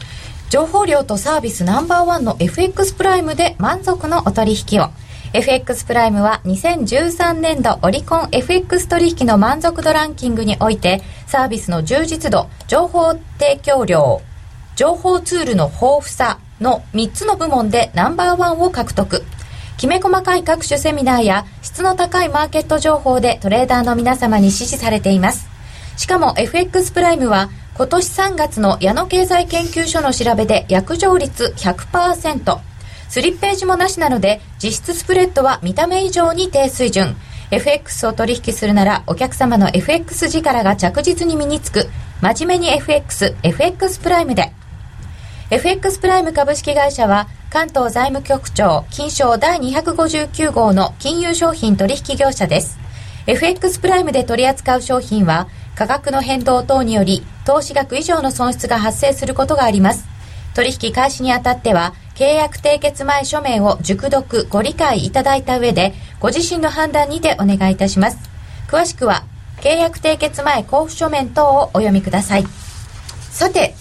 [0.50, 4.90] 情報量とサービスナンバーワンの FX プライムで満足のお取引を。
[5.32, 14.22] FX プライムは2013年度オリコン FX 取引の満足度ランキングにおいてサービスの充実度、情報提供量、
[14.76, 19.22] 情報ツールの豊富さの3つの部門でナンバーワンを獲得。
[19.76, 25.48] きめ細かい各種セミナーや質の高いマーケット情報でトレーダーの皆様に支持されています。
[25.96, 32.58] しかも FX プライムは今年3月の矢野経済研究所の調べで約定率100%、
[33.08, 37.16] スリッページもなしなので実質スプレッドは見た目以上に低水準
[37.50, 41.88] FX を取引するならお客様の FX 力が着実に身につく
[42.20, 44.52] 真面目に FX、FX プライムで
[45.54, 52.76] FX プライム株式会社は関東財務局長金賞第259号の金融商品取引業者です。
[53.28, 55.46] FX プライムで取り扱う商品は
[55.76, 60.08] 価格の変動等により投資額以上の損失が発生することがあります。
[60.56, 68.18] 取引開始にあたっては契約締結前書面を熟読ご理解いただいた上でご自身の判断にてお願いいたします。
[68.66, 69.22] 詳しくは
[69.58, 72.44] 契約締結前交付書面等をお読みください。
[73.30, 73.76] さて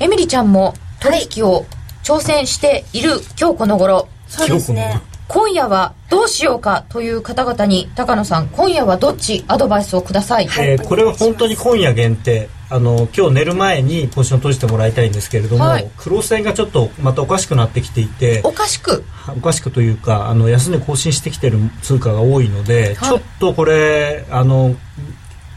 [0.00, 1.66] エミリちゃんも取引を
[2.02, 12.48] 挑戦している今日この頃、そうですね今夜はどうしようかという方々に高野さん今夜はどっちアドバイスをください、えー、これは本当に今夜限定。
[12.70, 19.04] あの今日寝る前にポジション閉じてもらいたいんですけれども、はい、黒線がちょっとまたおかしくなってきていておかしく。
[19.28, 24.74] おかしくというかあの安値更新してきてる通貨が多いので、はい、ちょっとこれあの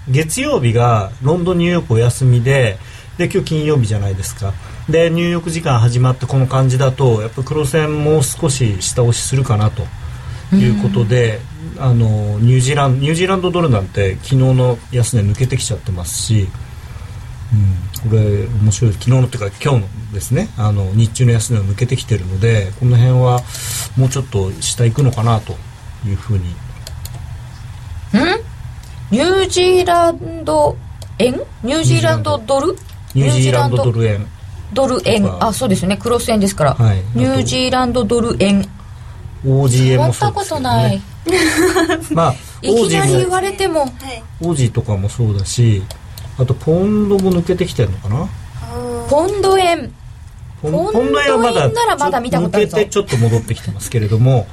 [0.09, 2.77] 月曜日がロンドンニューヨークお休みで
[3.17, 4.53] で今日金曜日じゃないですか。
[4.89, 9.83] で入浴時間始まってこの感じだとやっぱ黒線もう少し下押しするかなと。
[10.53, 11.41] いうことで、
[11.77, 16.47] あのニュージーランドニュージーランドドルなんて昨日の安値抜けてきちゃってますし、
[17.51, 18.93] うん、これ面白い。
[18.93, 20.47] 昨日のっていうか今日のですね。
[20.57, 23.41] あの日中の安値を抜けてきてるのでこの辺は
[23.97, 25.57] もうちょっと下行くのかなと
[26.05, 26.45] いうふうに。
[26.47, 26.53] ん？
[29.11, 30.77] ニュージーランド
[31.19, 31.33] 円？
[31.61, 32.77] ニュージーランドドル？
[33.15, 34.27] ニュージーランドドル円。
[34.73, 35.43] ドル円。
[35.43, 35.97] あそうですね。
[35.97, 38.67] クロス円ですから、はい、ニュージーランドドル円。
[39.45, 41.01] OGM もそうですよ、ね、ことない。
[42.11, 43.83] まあ いきなり言われても、
[44.41, 45.83] オージーとかもそうだし
[46.39, 48.27] あとポンドも抜けてきてるのかな？
[49.09, 49.91] ポンド円。
[50.61, 54.47] ポンド円はまだ抜けてちょっと戻ってきてますけれども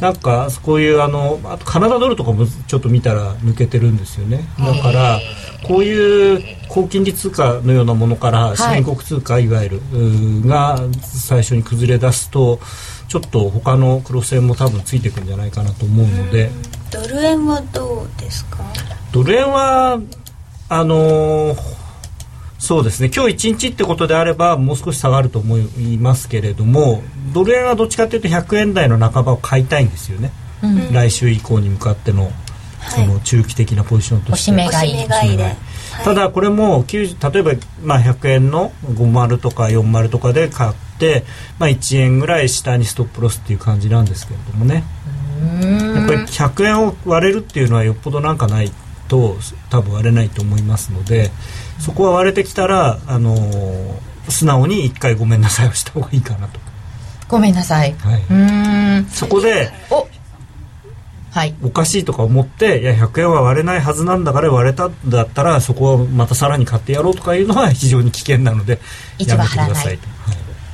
[0.00, 4.48] なんかこういうあのあとカナダドルとかもちょっと見たら抜けてるんですよね。
[4.58, 5.20] だから
[5.66, 12.60] こういう高金利通貨のようなものから資源国通貨いわゆる、うが最初に崩れ出すと
[13.08, 16.50] ちょっと他の黒線も多分ついていくんじゃないかなと思うので。
[16.90, 18.58] ドル円はどうですか？
[19.12, 20.00] ドル円は
[20.68, 21.79] あのー
[22.60, 23.10] そうですね。
[23.12, 27.02] 今日1日ってことであればもう少し下がると思いますけれども
[27.32, 30.30] ドル円はどっちかというと100円台の半ばを買いたいんですよね、
[30.62, 30.92] うん。
[30.92, 32.30] 来週以降に向かっての
[32.88, 35.56] その中期的なポジションとおして、しめ買いおしめ買いで。
[36.04, 37.52] ただこれも90例えば
[37.82, 41.24] まあ100円の50とか40とかで買って、
[41.58, 44.84] まあ、1円ぐらい下にストップロスっていう感じなんですけれどもね。
[45.40, 48.70] やっぱり100円を割れるっていうのはよっぽどなんかない
[49.10, 49.36] と
[49.68, 51.30] 多分割れないと思いますので
[51.78, 56.60] そこは割れてきたら、あのー素直に一回ごめんなさいをした方がいいかなと、
[57.28, 58.20] ごめんなさい、はい。
[58.20, 59.04] うーん。
[59.06, 60.06] そこでお
[61.30, 61.54] はい。
[61.62, 68.80] おかしいとか思っていや100円は割れないはずなんだから割れたんだったらそこはまたさらに買ってやろうとかいうのは非常に危険なので
[69.18, 70.08] 一やめてくださいと。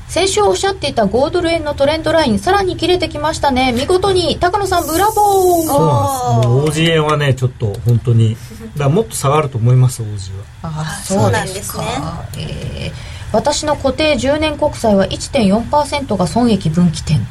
[0.07, 3.73] はい先週おっしゃっていた5ドル円のトレンドラインさらに切れてきましたね。
[3.73, 8.37] 見事に高野さんブラボーそうなんですもう OG 円はねちょっと本当に
[8.77, 10.45] だからもっと下がると思います OG は。
[10.63, 11.85] あそうなんですね。
[12.39, 17.27] えー私の固定10年国債は1.4%が損益分岐点。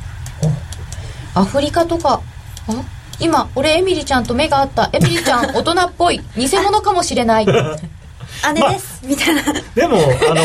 [1.34, 2.22] おアフリカとか
[2.68, 2.74] あ
[3.20, 4.90] 今俺エミリちゃんと目が合った。
[4.92, 6.22] エミリちゃん大人っぽい。
[6.36, 7.46] 偽物かもしれない
[8.54, 9.42] 姉です、みたいな。
[9.74, 9.98] でも
[10.30, 10.42] あの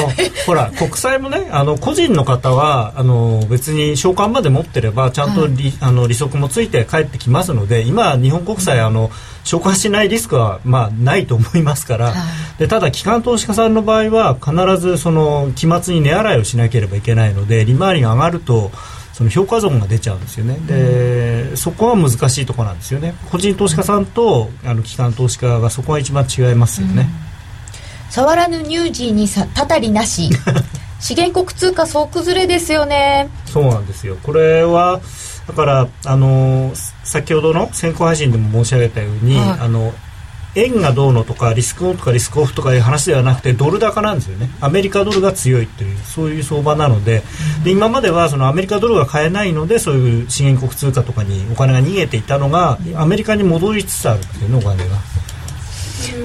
[0.47, 9.11] ほら国債もねあの個人の方はあの別に償還まで持ってればちゃんと利,、あの利息もついて帰ってきますので今日本国債、あの
[9.45, 12.15] 償還しないリスクは、まあ、ないと思いますから、
[12.59, 18.71] でただ機関投資家さんの場合は必ずその期末に値洗いをしなければいけないので利回りが上がると
[19.13, 20.57] その評価損が出ちゃうんですよね。
[20.67, 23.15] で、そこは難しいところなんですよね。
[23.31, 27.07] 個人投資家さんとあの機関投資家がそこが一番違いますよね、
[28.11, 30.31] 触らぬ乳児にさたたりなし。
[31.01, 33.31] 資源国通貨総崩れですよね。
[33.47, 34.19] そうなんですよ。
[34.23, 35.01] これは
[35.49, 36.73] だからあの
[37.05, 39.49] 先ほどの先行配信でも申し上げたように、はい。
[39.61, 39.95] あの
[40.57, 44.51] 円がどうのとかリスクオンとかリスクオフとかいう話ではなくてドル高なんですよね。
[44.61, 47.23] アメリカドルが強いというそういう相場なので,、
[47.65, 54.97] で今まではそのアメリカドルが買えないのでそういう資源国通貨とかにお金が逃げていたのがアメリカに戻りつつあるんですよねお金が。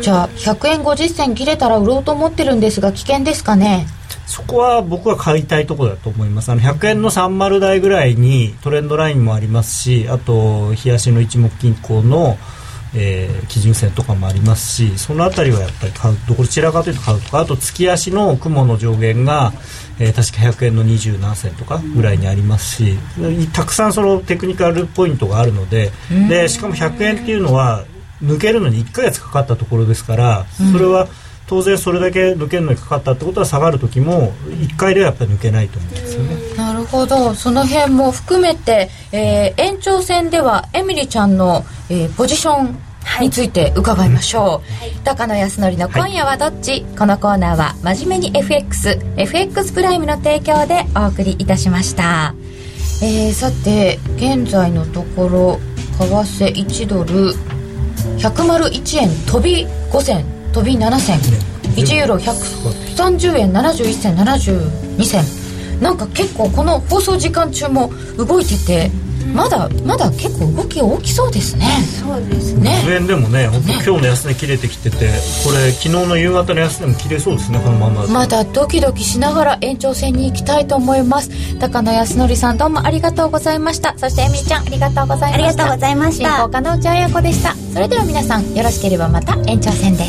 [0.02, 3.88] じゃあ100円50銭切れたら売ろうと思ってるんですが危険ですかね？
[4.28, 6.50] そこは僕は買いたいところだと思います。
[6.52, 12.38] あの100円の30台ぐらいにトレンドラインもありますしあと冷やしの一目金庫の、
[12.96, 19.54] えー基準線とかもありますしその辺りはやっぱり買うどちらかというと買うとかあと月足の雲の上限が、
[20.00, 22.98] えー確か100円の20何銭とかぐらいにありますし
[23.54, 25.92] たくさんそのテクニカルポイントがあるので
[26.30, 27.86] でしかも100円っていうのは
[28.24, 31.08] 抜けるのに1ヶ月かかったところですからそれは
[31.48, 36.36] 当然それだけ抜けるのにかかったってことは下がる時も1回ではやっぱり抜けないと思うんですよね。
[36.58, 37.36] なるほど。
[37.36, 42.80] その辺も含めて、えー延長戦ではエミリちゃんの、えーポジション
[43.22, 52.34] について伺いましょう、高野康則の今夜はどっち、このコーナーは真面目に FXFX プライムの提供でお送りいたしました、
[53.04, 55.60] えーさて現在のところ
[56.00, 56.12] 為
[56.48, 57.34] 替1ドル
[58.18, 61.20] 101円飛び5銭飛び7銭
[61.76, 65.24] 1ユーロ130円71銭72銭
[65.82, 68.92] なんか結構この放送時間中も動いてて
[69.34, 71.66] まだまだ結構動き大きそうですね。
[71.84, 72.82] そうですね。
[72.90, 75.14] 円でもね本当今日の安値切れてきてて、ね、
[75.44, 81.30] これ昨日の夕方の安値も切れそうですねこのまままだドキドキしながら延長戦に行きたいと思います。
[81.60, 83.98] 高野康則さんどうもありがとうございました。
[83.98, 85.34] そしてエミちゃんありがとうございました。
[85.34, 86.30] ありがとうございました。
[86.30, 87.56] 進行家の内彩子でした。
[87.74, 90.06] それでは皆さんよろしければまた延長戦で。